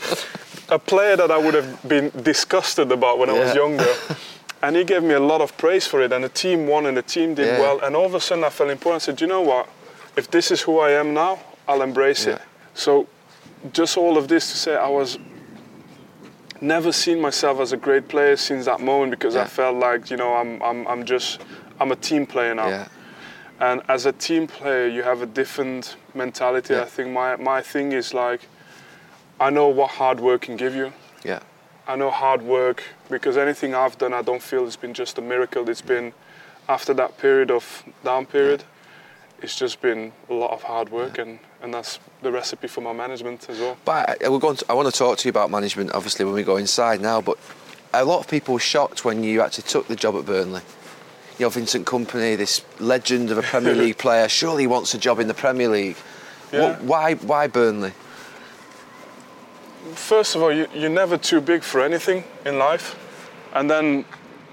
[0.69, 3.93] a player that I would have been disgusted about when I was younger.
[4.63, 6.95] And he gave me a lot of praise for it, and the team won, and
[6.95, 7.60] the team did Yeah.
[7.60, 7.80] well.
[7.84, 9.01] And all of a sudden, I felt important.
[9.01, 9.67] I said, "You know what?
[10.15, 12.39] If this is who I am now, I'll embrace it."
[12.75, 13.08] So,
[13.73, 15.17] just all of this to say, I was
[16.62, 19.43] never seen myself as a great player since that moment because Yeah.
[19.43, 21.41] I felt like you know I'm I'm I'm just
[21.80, 22.67] I'm a team player now.
[22.69, 22.88] Yeah.
[23.60, 26.74] And as a team player, you have a different mentality.
[26.74, 26.84] Yeah.
[26.84, 28.41] I think my my thing is like
[29.39, 30.93] I know what hard work can give you.
[31.24, 31.39] Yeah.
[31.88, 35.21] I know hard work because anything I've done, I don't feel it's been just a
[35.21, 35.67] miracle.
[35.69, 36.13] It's been
[36.69, 38.63] after that period of down period.
[39.41, 42.93] It's just been a lot of hard work, and, and that's the recipe for my
[42.93, 43.75] management as well.
[43.86, 46.25] But uh, I, we're going to, I want to talk to you about management, obviously,
[46.25, 47.21] when we go inside now.
[47.21, 47.39] But
[47.93, 50.62] a lot of people were shocked when you actually took the job at Burnley.
[51.39, 55.19] You know, Vincent Kompany, this legend of a Premier League player, surely wants a job
[55.19, 55.97] in the Premier League.
[56.54, 56.62] Yeah.
[56.62, 57.93] What, why, why Burnley?
[59.93, 62.95] First of all, you, you're never too big for anything in life,
[63.54, 64.06] and then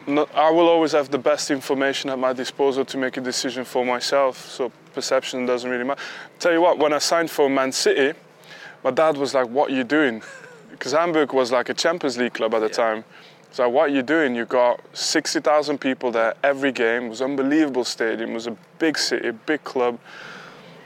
[0.08, 3.64] not, I will always have the best information at my disposal to make a decision
[3.64, 4.48] for myself.
[4.50, 6.00] So perception doesn't really matter.
[6.38, 8.18] Tell you what, when I signed for Man City,
[8.82, 10.22] my dad was like, "What are you doing?"
[10.70, 13.04] Because Hamburg was like a Champions League club at the time.
[13.50, 14.34] So what are you doing?
[14.36, 17.06] You got 60,000 people there every game.
[17.06, 18.30] It was an unbelievable stadium.
[18.30, 19.98] It was a big city, big club.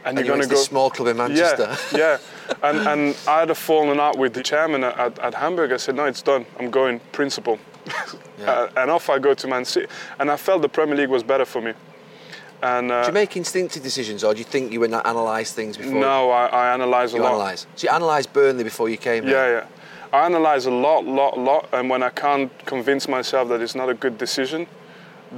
[0.05, 1.77] And And, you're you going to to go small club in Manchester.
[1.97, 2.59] yeah, yeah.
[2.63, 5.73] And, and I had a falling out with the chairman at, at, at Hamburg.
[5.73, 6.47] I said, no, it's done.
[6.59, 7.59] I'm going principal.
[7.87, 8.07] Yeah.
[8.43, 9.87] Uh, and off I go to Man City.
[10.19, 11.75] And I felt the Premier League was better for me.
[12.61, 15.53] And uh, Do you make instinctive decisions, or do you think you would not analyse
[15.53, 17.35] things before no, I, I analyze a you lot.
[17.35, 17.67] analyse?
[17.77, 19.33] So you analysed Burnley before you came here?
[19.37, 19.67] Yeah, yeah.
[20.19, 21.69] I analyze a lot, lot, lot.
[21.73, 24.67] And when I can't convince myself that it's not a good decision,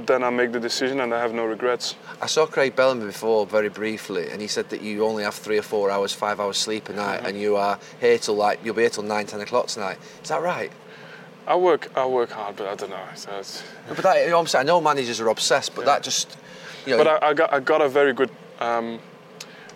[0.07, 1.95] then I make the decision and I have no regrets.
[2.21, 5.57] I saw Craig Bellamy before very briefly, and he said that you only have three
[5.57, 7.25] or four hours, five hours sleep a night, Mm-hmm.
[7.27, 9.97] and you are here till like you'll be here till nine, ten o'clock tonight.
[10.23, 10.71] Is that right?
[11.47, 13.03] I work, I work hard, but I don't know.
[13.15, 16.01] So it's, But that, you know I'm saying, I know managers are obsessed, but that
[16.03, 16.37] just,
[16.85, 18.99] you know, but I, I got, I got a very good um,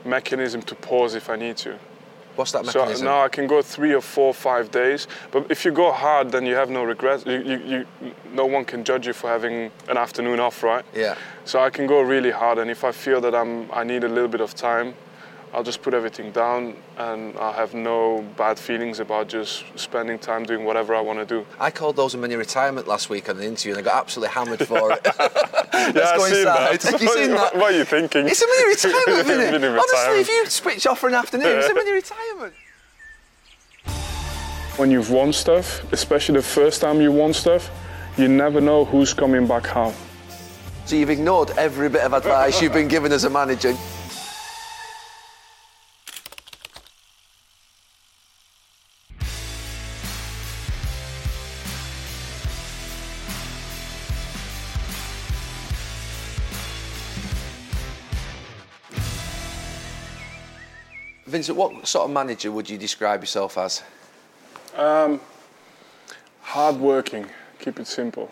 [0.05, 1.77] mechanism to pause if I need to.
[2.35, 2.97] what's that mechanism?
[2.97, 5.07] So now I can go three or four, five days.
[5.31, 7.25] But if you go hard, then you have no regrets.
[7.25, 7.57] You, you,
[8.01, 10.85] you, no one can judge you for having an afternoon off, right?
[10.95, 11.15] Yeah.
[11.45, 14.09] So I can go really hard, and if I feel that I'm, I need a
[14.09, 14.95] little bit of time,
[15.53, 20.43] I'll just put everything down and I'll have no bad feelings about just spending time
[20.43, 21.45] doing whatever I want to do.
[21.59, 24.33] I called those a mini retirement last week on an interview and I got absolutely
[24.33, 25.07] hammered for it.
[25.73, 26.79] Let's yeah, go I've seen inside.
[26.79, 26.83] that.
[26.83, 27.55] Have you seen that?
[27.55, 28.27] What are you thinking?
[28.27, 29.61] It's a mini retirement, isn't it?
[29.61, 32.53] Mini Honestly, if you switch off for an afternoon, it's a mini retirement.
[34.77, 37.71] When you've won stuff, especially the first time you won stuff,
[38.17, 39.93] you never know who's coming back how.
[40.85, 43.75] So you've ignored every bit of advice you've been given as a manager.
[61.47, 63.83] What sort of manager would you describe yourself as?
[64.75, 65.21] Um,
[66.41, 67.27] hard working,
[67.59, 68.31] keep it simple.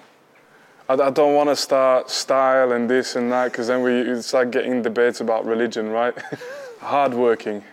[0.89, 4.33] I, I don't want to start style and this and that because then we it's
[4.33, 6.13] like getting debates about religion, right?
[6.79, 7.63] Hard working.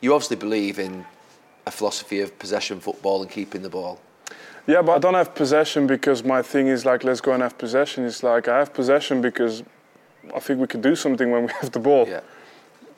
[0.00, 1.04] You obviously believe in
[1.66, 4.00] a philosophy of possession football and keeping the ball.
[4.66, 7.56] Yeah, but I don't have possession because my thing is like, let's go and have
[7.58, 8.04] possession.
[8.04, 9.62] It's like I have possession because
[10.34, 12.06] I think we could do something when we have the ball.
[12.08, 12.20] Yeah.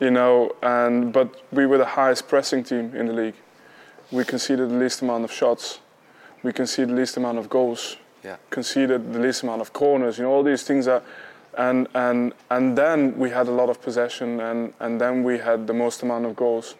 [0.00, 3.34] You know, and but we were the highest pressing team in the league.
[4.10, 5.80] We conceded the least amount of shots.
[6.42, 7.96] We conceded the least amount of goals.
[8.22, 8.36] Yeah.
[8.50, 10.18] Conceded the least amount of corners.
[10.18, 11.04] You know, all these things that,
[11.56, 15.66] and and and then we had a lot of possession, and and then we had
[15.66, 16.74] the most amount of goals.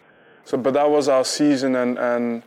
[0.44, 2.42] So, but that was our season, and and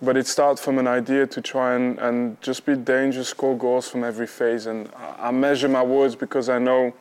[0.00, 3.88] but it started from an idea to try and, and just be dangerous, score goals
[3.88, 4.66] from every phase.
[4.66, 6.94] And I, I measure my words because I know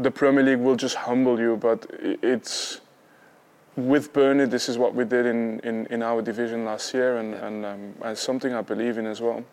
[0.00, 1.86] the Premier League will just humble you, but
[2.22, 2.80] it's
[3.76, 4.46] with Burnley.
[4.46, 7.94] This is what we did in, in, in our division last year, and and, um,
[8.02, 9.44] and something I believe in as well.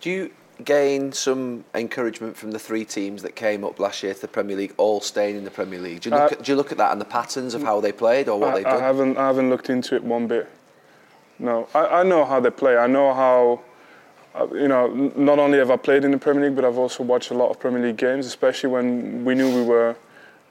[0.00, 0.30] Do you
[0.64, 4.56] gain some encouragement from the three teams that came up last year to the Premier
[4.56, 6.00] League, all staying in the Premier League?
[6.00, 7.80] Do you look, Uh, at, do you look at that and the patterns of how
[7.80, 8.80] they played or what I, they've I done?
[8.80, 10.48] haven't I haven't looked into it one bit.
[11.38, 12.76] No, I, I know how they play.
[12.76, 13.60] I know how.
[14.52, 14.86] You know,
[15.16, 17.50] not only have I played in the Premier League, but I've also watched a lot
[17.50, 19.96] of Premier League games, especially when we knew we were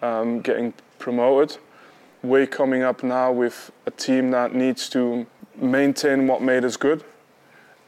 [0.01, 1.57] um, getting promoted.
[2.23, 5.25] We're coming up now with a team that needs to
[5.55, 7.03] maintain what made us good,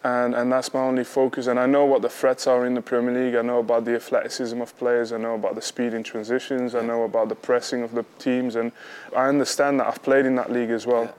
[0.03, 1.47] and, and that's my only focus.
[1.47, 3.35] And I know what the threats are in the Premier League.
[3.35, 5.11] I know about the athleticism of players.
[5.11, 6.75] I know about the speed in transitions.
[6.75, 8.71] I know about the pressing of the teams, and
[9.15, 9.87] I understand that.
[9.87, 11.03] I've played in that league as well.
[11.03, 11.11] Yeah.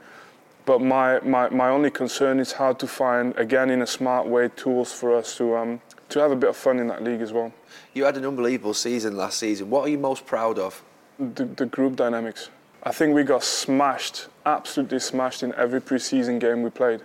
[0.71, 4.47] But my, my, my only concern is how to find, again, in a smart way,
[4.55, 7.33] tools for us to um, to have a bit of fun in that league as
[7.33, 7.51] well.
[7.93, 9.69] You had an unbelievable season last season.
[9.69, 10.81] What are you most proud of?
[11.19, 12.51] The, the group dynamics.
[12.83, 17.01] I think we got smashed, absolutely smashed in every preseason game we played.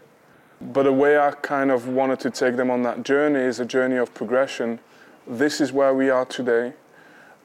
[0.61, 3.64] But the way I kind of wanted to take them on that journey is a
[3.64, 4.79] journey of progression.
[5.27, 6.75] This is where we are today.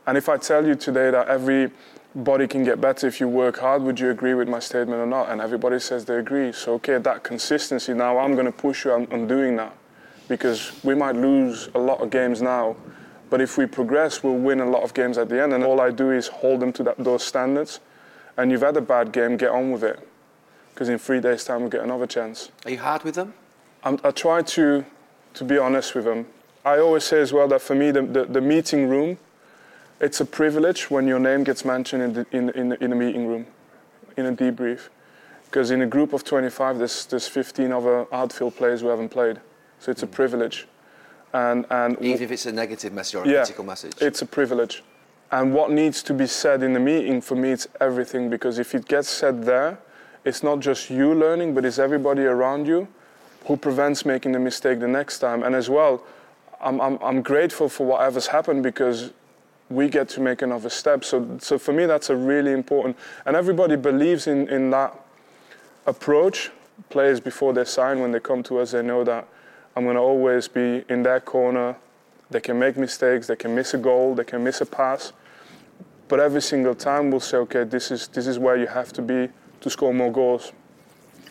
[0.05, 1.30] And if I tell you today that
[2.14, 5.05] everybody can get better if you work hard, would you agree with my statement or
[5.05, 5.30] not?
[5.30, 6.51] And everybody says they agree.
[6.51, 9.76] So, okay, that consistency, now I'm going to push you on, on doing that.
[10.28, 12.76] Because we might lose a lot of games now,
[13.30, 15.53] but if we progress, we'll win a lot of games at the end.
[15.53, 17.80] And all I do is hold them to that, those standards.
[18.38, 20.07] And you've had a bad game, get on with it.
[20.74, 22.51] Because in three days' time, we'll get another chance.
[22.66, 23.34] Are you hard with them?
[23.84, 24.86] I'm, I try to,
[25.34, 26.28] to be honest with them.
[26.64, 29.18] I always say as well that for me, the, the, the meeting room,
[30.01, 33.27] it's a privilege when your name gets mentioned in, the, in, in, in a meeting
[33.27, 33.45] room,
[34.17, 34.89] in a debrief.
[35.45, 39.39] Because in a group of 25, there's, there's 15 other outfield players who haven't played.
[39.79, 40.11] So it's a mm.
[40.11, 40.67] privilege.
[41.33, 43.93] And, and Even if it's a negative message or a yeah, critical message?
[44.01, 44.83] It's a privilege.
[45.31, 48.29] And what needs to be said in the meeting, for me, it's everything.
[48.29, 49.79] Because if it gets said there,
[50.25, 52.87] it's not just you learning, but it's everybody around you
[53.45, 55.43] who prevents making the mistake the next time.
[55.43, 56.03] And as well,
[56.59, 59.11] I'm, I'm, I'm grateful for whatever's happened because
[59.72, 61.03] we get to make another step.
[61.03, 62.97] So, so for me, that's a really important.
[63.26, 64.99] And everybody believes in, in that
[65.86, 66.51] approach.
[66.89, 69.28] Players before they sign, when they come to us, they know that
[69.76, 71.76] I'm going to always be in their corner.
[72.30, 75.13] They can make mistakes, they can miss a goal, they can miss a pass.
[76.07, 79.01] But every single time we'll say, okay, this is, this is where you have to
[79.01, 79.30] be
[79.61, 80.51] to score more goals.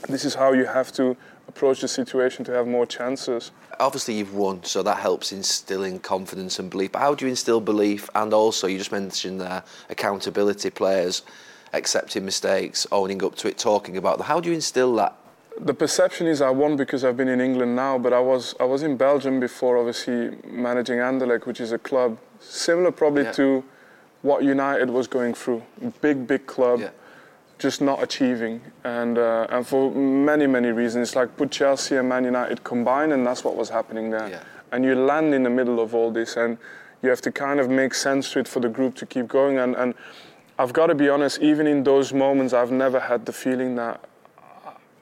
[0.08, 1.16] This is how you have to
[1.50, 3.50] approach the situation to have more chances.
[3.78, 6.92] Obviously, you've won, so that helps instilling confidence and belief.
[6.92, 8.08] But how do you instill belief?
[8.14, 11.22] And also, you just mentioned there accountability, players
[11.72, 14.26] accepting mistakes, owning up to it, talking about them.
[14.26, 15.16] How do you instill that?
[15.60, 18.64] The perception is I won because I've been in England now, but I was I
[18.64, 23.32] was in Belgium before, obviously managing Anderlecht, which is a club similar probably Yeah.
[23.32, 23.64] to
[24.22, 25.62] what United was going through.
[26.00, 26.90] Big, big club, Yeah.
[27.60, 31.08] Just not achieving, and uh, and for many many reasons.
[31.08, 34.28] It's Like put Chelsea and Man United combined, and that's what was happening there.
[34.28, 34.42] Yeah.
[34.72, 36.58] And you land in the middle of all this, and
[37.02, 39.58] you have to kind of make sense to it for the group to keep going.
[39.58, 39.94] And and
[40.58, 44.00] I've got to be honest, even in those moments, I've never had the feeling that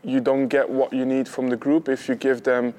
[0.02, 2.74] you don't get what you need from the group if you give them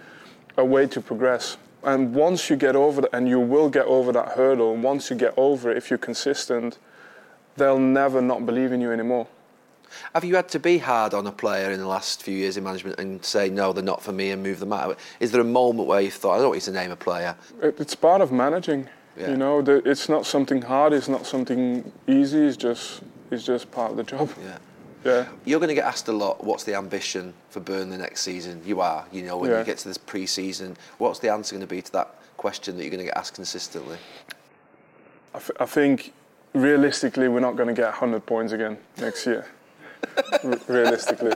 [0.57, 1.57] a way to progress.
[1.83, 5.09] And once you get over that, and you will get over that hurdle, and once
[5.09, 6.77] you get over it, if you're consistent,
[7.55, 9.27] they'll never not believe in you anymore.
[10.13, 12.63] Have you had to be hard on a player in the last few years in
[12.63, 14.97] management and say, no, they're not for me and move them out?
[15.19, 17.35] Is there a moment where you thought, I don't want you to name a player?
[17.61, 18.89] It's part of managing.
[19.17, 19.31] Yeah.
[19.31, 23.69] You know, the, it's not something hard, it's not something easy, it's just, it's just
[23.71, 24.29] part of the job.
[24.41, 24.57] Yeah.
[25.03, 25.27] Yeah.
[25.45, 28.61] You're going to get asked a lot, what's the ambition for Burnley next season?
[28.65, 29.59] You are, you know, when yeah.
[29.59, 30.75] you get to this pre season.
[30.97, 33.35] What's the answer going to be to that question that you're going to get asked
[33.35, 33.97] consistently?
[35.33, 36.13] I, f- I think
[36.53, 39.45] realistically, we're not going to get 100 points again next year.
[40.67, 41.33] Realistically.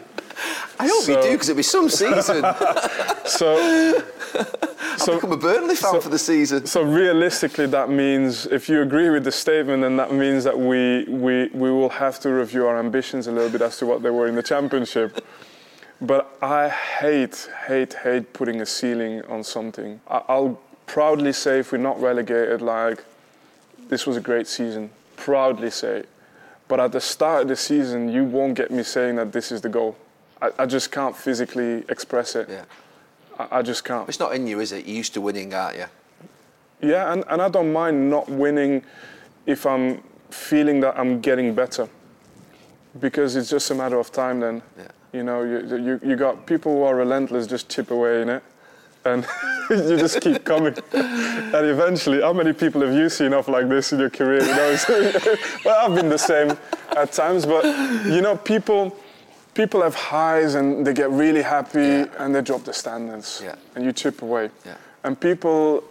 [0.79, 2.43] I hope so, you do because it'll be some season.
[3.25, 4.01] so,
[4.97, 6.65] so, become a Burnley fan so, for the season.
[6.65, 11.05] So realistically, that means if you agree with the statement, then that means that we
[11.05, 14.09] we we will have to review our ambitions a little bit as to what they
[14.09, 15.23] were in the championship.
[16.01, 20.01] But I hate, hate, hate putting a ceiling on something.
[20.07, 23.03] I'll proudly say if we're not relegated, like
[23.87, 24.89] this was a great season.
[25.15, 26.03] Proudly say.
[26.67, 29.61] But at the start of the season, you won't get me saying that this is
[29.61, 29.95] the goal.
[30.41, 32.49] I, I just can't physically express it.
[32.49, 32.65] Yeah.
[33.37, 34.07] I, I just can't.
[34.07, 34.85] It's not in you, is it?
[34.85, 35.85] You're used to winning, aren't you?
[36.81, 38.83] Yeah, and, and I don't mind not winning
[39.45, 41.87] if I'm feeling that I'm getting better.
[42.99, 44.61] Because it's just a matter of time then.
[44.77, 44.87] Yeah.
[45.13, 48.43] You know, you, you, you got people who are relentless just chip away in it.
[49.05, 49.25] And
[49.69, 50.75] you just keep coming.
[50.93, 54.41] and eventually, how many people have you seen off like this in your career?
[54.41, 54.77] You know,
[55.65, 56.57] well, I've been the same
[56.95, 57.63] at times, but
[58.05, 58.95] you know, people
[59.53, 62.05] people have highs and they get really happy yeah.
[62.19, 63.55] and they drop the standards yeah.
[63.75, 64.49] and you chip away.
[64.65, 64.75] Yeah.
[65.03, 65.83] And people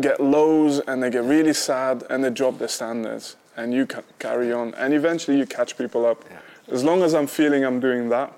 [0.00, 3.86] get lows and they get really sad and they drop the standards and you
[4.18, 6.24] carry on and eventually you catch people up.
[6.70, 8.32] As long as I'm feeling I'm doing that,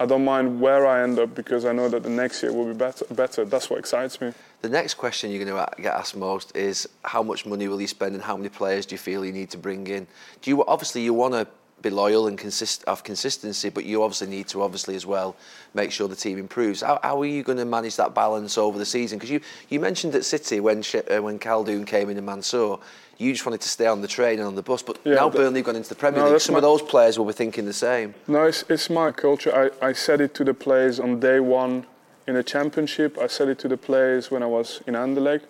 [0.00, 2.66] I don't mind where I end up because I know that the next year will
[2.66, 3.04] be better.
[3.14, 3.44] better.
[3.44, 4.32] That's what excites me.
[4.62, 7.86] The next question you're going to get asked most is how much money will you
[7.86, 10.06] spend and how many players do you feel you need to bring in?
[10.42, 11.46] Do you obviously you want to
[11.82, 15.36] be loyal and consist have consistency, but you obviously need to obviously as well
[15.74, 16.80] make sure the team improves.
[16.80, 19.18] How, how are you going to manage that balance over the season?
[19.18, 22.78] Because you, you mentioned at City when uh, when Khaldoon came in and Mansour,
[23.18, 25.28] you just wanted to stay on the train and on the bus, but yeah, now
[25.28, 26.40] Burnley have gone into the Premier no, League.
[26.40, 28.14] Some my, of those players will be thinking the same.
[28.28, 29.72] No, it's, it's my culture.
[29.82, 31.84] I, I said it to the players on day one
[32.28, 33.18] in the Championship.
[33.18, 35.42] I said it to the players when I was in Anderlecht.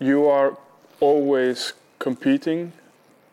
[0.00, 0.58] You are
[0.98, 2.72] always competing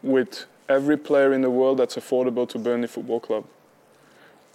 [0.03, 3.45] with every player in the world that's affordable to Burnley Football Club.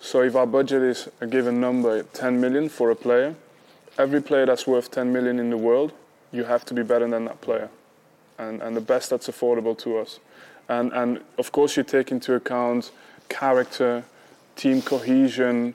[0.01, 3.35] So if our budget is a given number, 10 million for a player,
[3.99, 5.93] every player that's worth 10 million in the world,
[6.33, 7.71] you have to be better than that player.
[8.41, 10.19] And, and the best that's affordable to us.
[10.69, 12.91] And, and of course, you take into account
[13.29, 14.03] character,
[14.57, 15.75] team cohesion,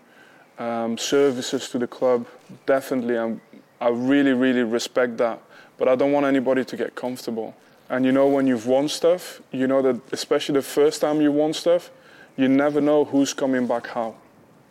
[0.58, 2.26] um, services to the club.
[2.66, 3.42] Definitely, I'm,
[3.80, 5.40] I really, really respect that.
[5.78, 7.56] But I don't want anybody to get comfortable.
[7.90, 11.32] And you know, when you've won stuff, you know that especially the first time you
[11.32, 11.92] won stuff,
[12.38, 14.16] you never know who's coming back how.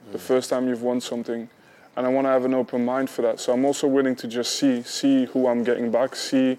[0.08, 0.12] Mm.
[0.12, 1.48] The first time you've won something.
[1.96, 3.38] And I want to have an open mind for that.
[3.38, 6.58] So I'm also willing to just see, see who I'm getting back, see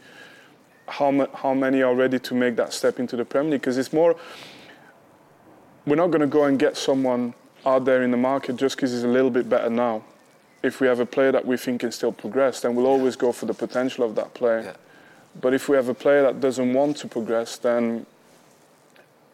[0.88, 3.62] how, how many are ready to make that step into the Premier League.
[3.62, 4.16] Because it's more,
[5.86, 7.34] we're not going to go and get someone
[7.66, 10.04] out there in the market just because he's a little bit better now.
[10.64, 13.32] If we have a player that we think can still progress, then we'll always go
[13.32, 14.62] for the potential of that player.
[14.62, 14.74] Yeah.
[15.40, 18.06] But if we have a player that doesn't want to progress, then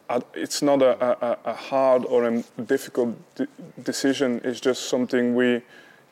[0.08, 3.46] uh, it's not a, a, a hard or a difficult de-
[3.82, 4.40] decision.
[4.44, 5.62] It's just something we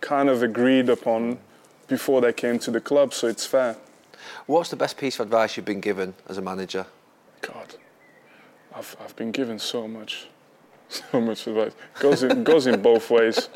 [0.01, 1.39] kind of agreed upon
[1.89, 3.77] before they came to the club, so it's fair.
[4.51, 6.85] What's the best piece of advice you've been given as a manager?
[7.41, 7.77] God,
[8.75, 10.27] I've, I've been given so much,
[10.89, 11.71] so much advice.
[12.01, 13.49] Goes in, goes in both ways.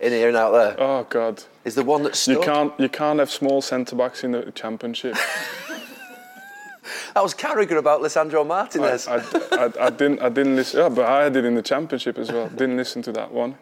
[0.00, 0.74] in here and out there.
[0.78, 1.44] Oh God!
[1.66, 2.38] Is the one that stuck?
[2.38, 5.16] You can't you can't have small centre backs in the championship.
[7.14, 9.06] that was Carragher about Lisandro Martinez.
[9.06, 9.20] I, I,
[9.52, 10.80] I, I, didn't I didn't listen.
[10.80, 12.48] Yeah, but I had it in the championship as well.
[12.48, 13.58] Didn't listen to that one.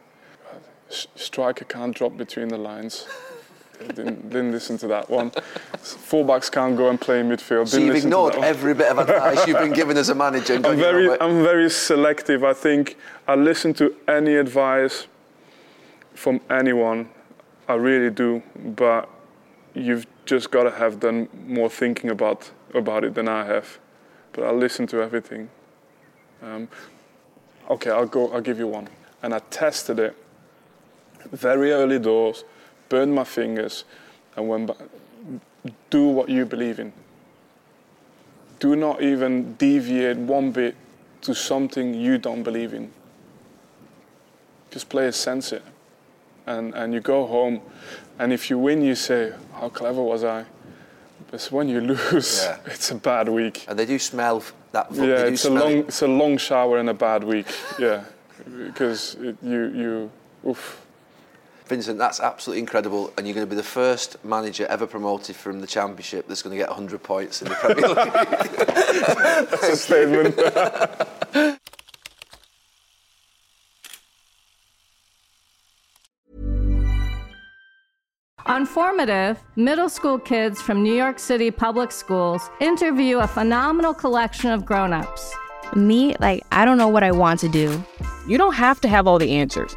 [0.89, 3.09] Striker can't drop between the lines.
[3.89, 5.31] Didn't, didn't listen to that one.
[5.83, 7.69] Fullbacks can't go and play midfield.
[7.69, 10.55] So you've ignored every bit of advice you've been given as a manager.
[10.65, 12.45] I'm very, I'm very selective.
[12.45, 15.07] I think I listen to any advice
[16.15, 17.09] from anyone.
[17.69, 18.43] I really do,
[18.77, 19.09] but
[19.75, 23.79] you've just got to have done more thinking about about it than I have.
[24.33, 25.49] But I listen to everything.
[26.43, 26.69] Um,
[27.71, 28.33] okay, I'll go.
[28.33, 28.89] I'll give you one.
[29.23, 30.17] And I tested it
[31.33, 32.45] very early doors,
[32.89, 33.85] burned my fingers,
[34.37, 34.77] and went back.
[35.91, 36.93] Do what you believe in.
[38.61, 40.75] Do not even deviate one bit
[41.23, 42.93] to something you don't believe in.
[44.71, 45.63] Just play a sensor.
[46.47, 47.61] And, and you go home,
[48.19, 50.45] and if you win, you say, How clever was I?
[51.31, 52.59] But when you lose, Yeah.
[52.67, 53.65] it's a bad week.
[53.67, 54.89] And they do smell that.
[54.93, 55.89] Yeah, it's a long, it.
[55.89, 57.47] it's a long shower and a bad week.
[57.79, 58.05] Yeah,
[58.67, 60.11] because it, you, you,
[60.51, 60.84] oof.
[61.67, 65.61] Vincent, that's absolutely incredible, and you're going to be the first manager ever promoted from
[65.61, 67.97] the Championship that's going to get 100 points in the Premier League.
[69.51, 70.39] That's a statement.
[78.47, 84.51] On Formative, middle school kids from New York City public schools interview a phenomenal collection
[84.51, 85.35] of grown-ups.
[85.75, 87.83] Me, like, I don't know what I want to do.
[88.29, 89.75] You don't have to have all the answers.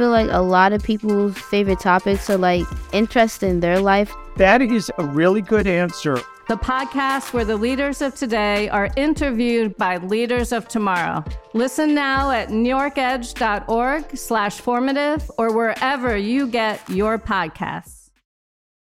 [0.00, 4.10] I feel like a lot of people's favorite topics are like interest in their life.
[4.36, 6.14] That is a really good answer.
[6.48, 11.22] The podcast where the leaders of today are interviewed by leaders of tomorrow.
[11.52, 17.99] Listen now at newyorkedge.org slash formative or wherever you get your podcasts.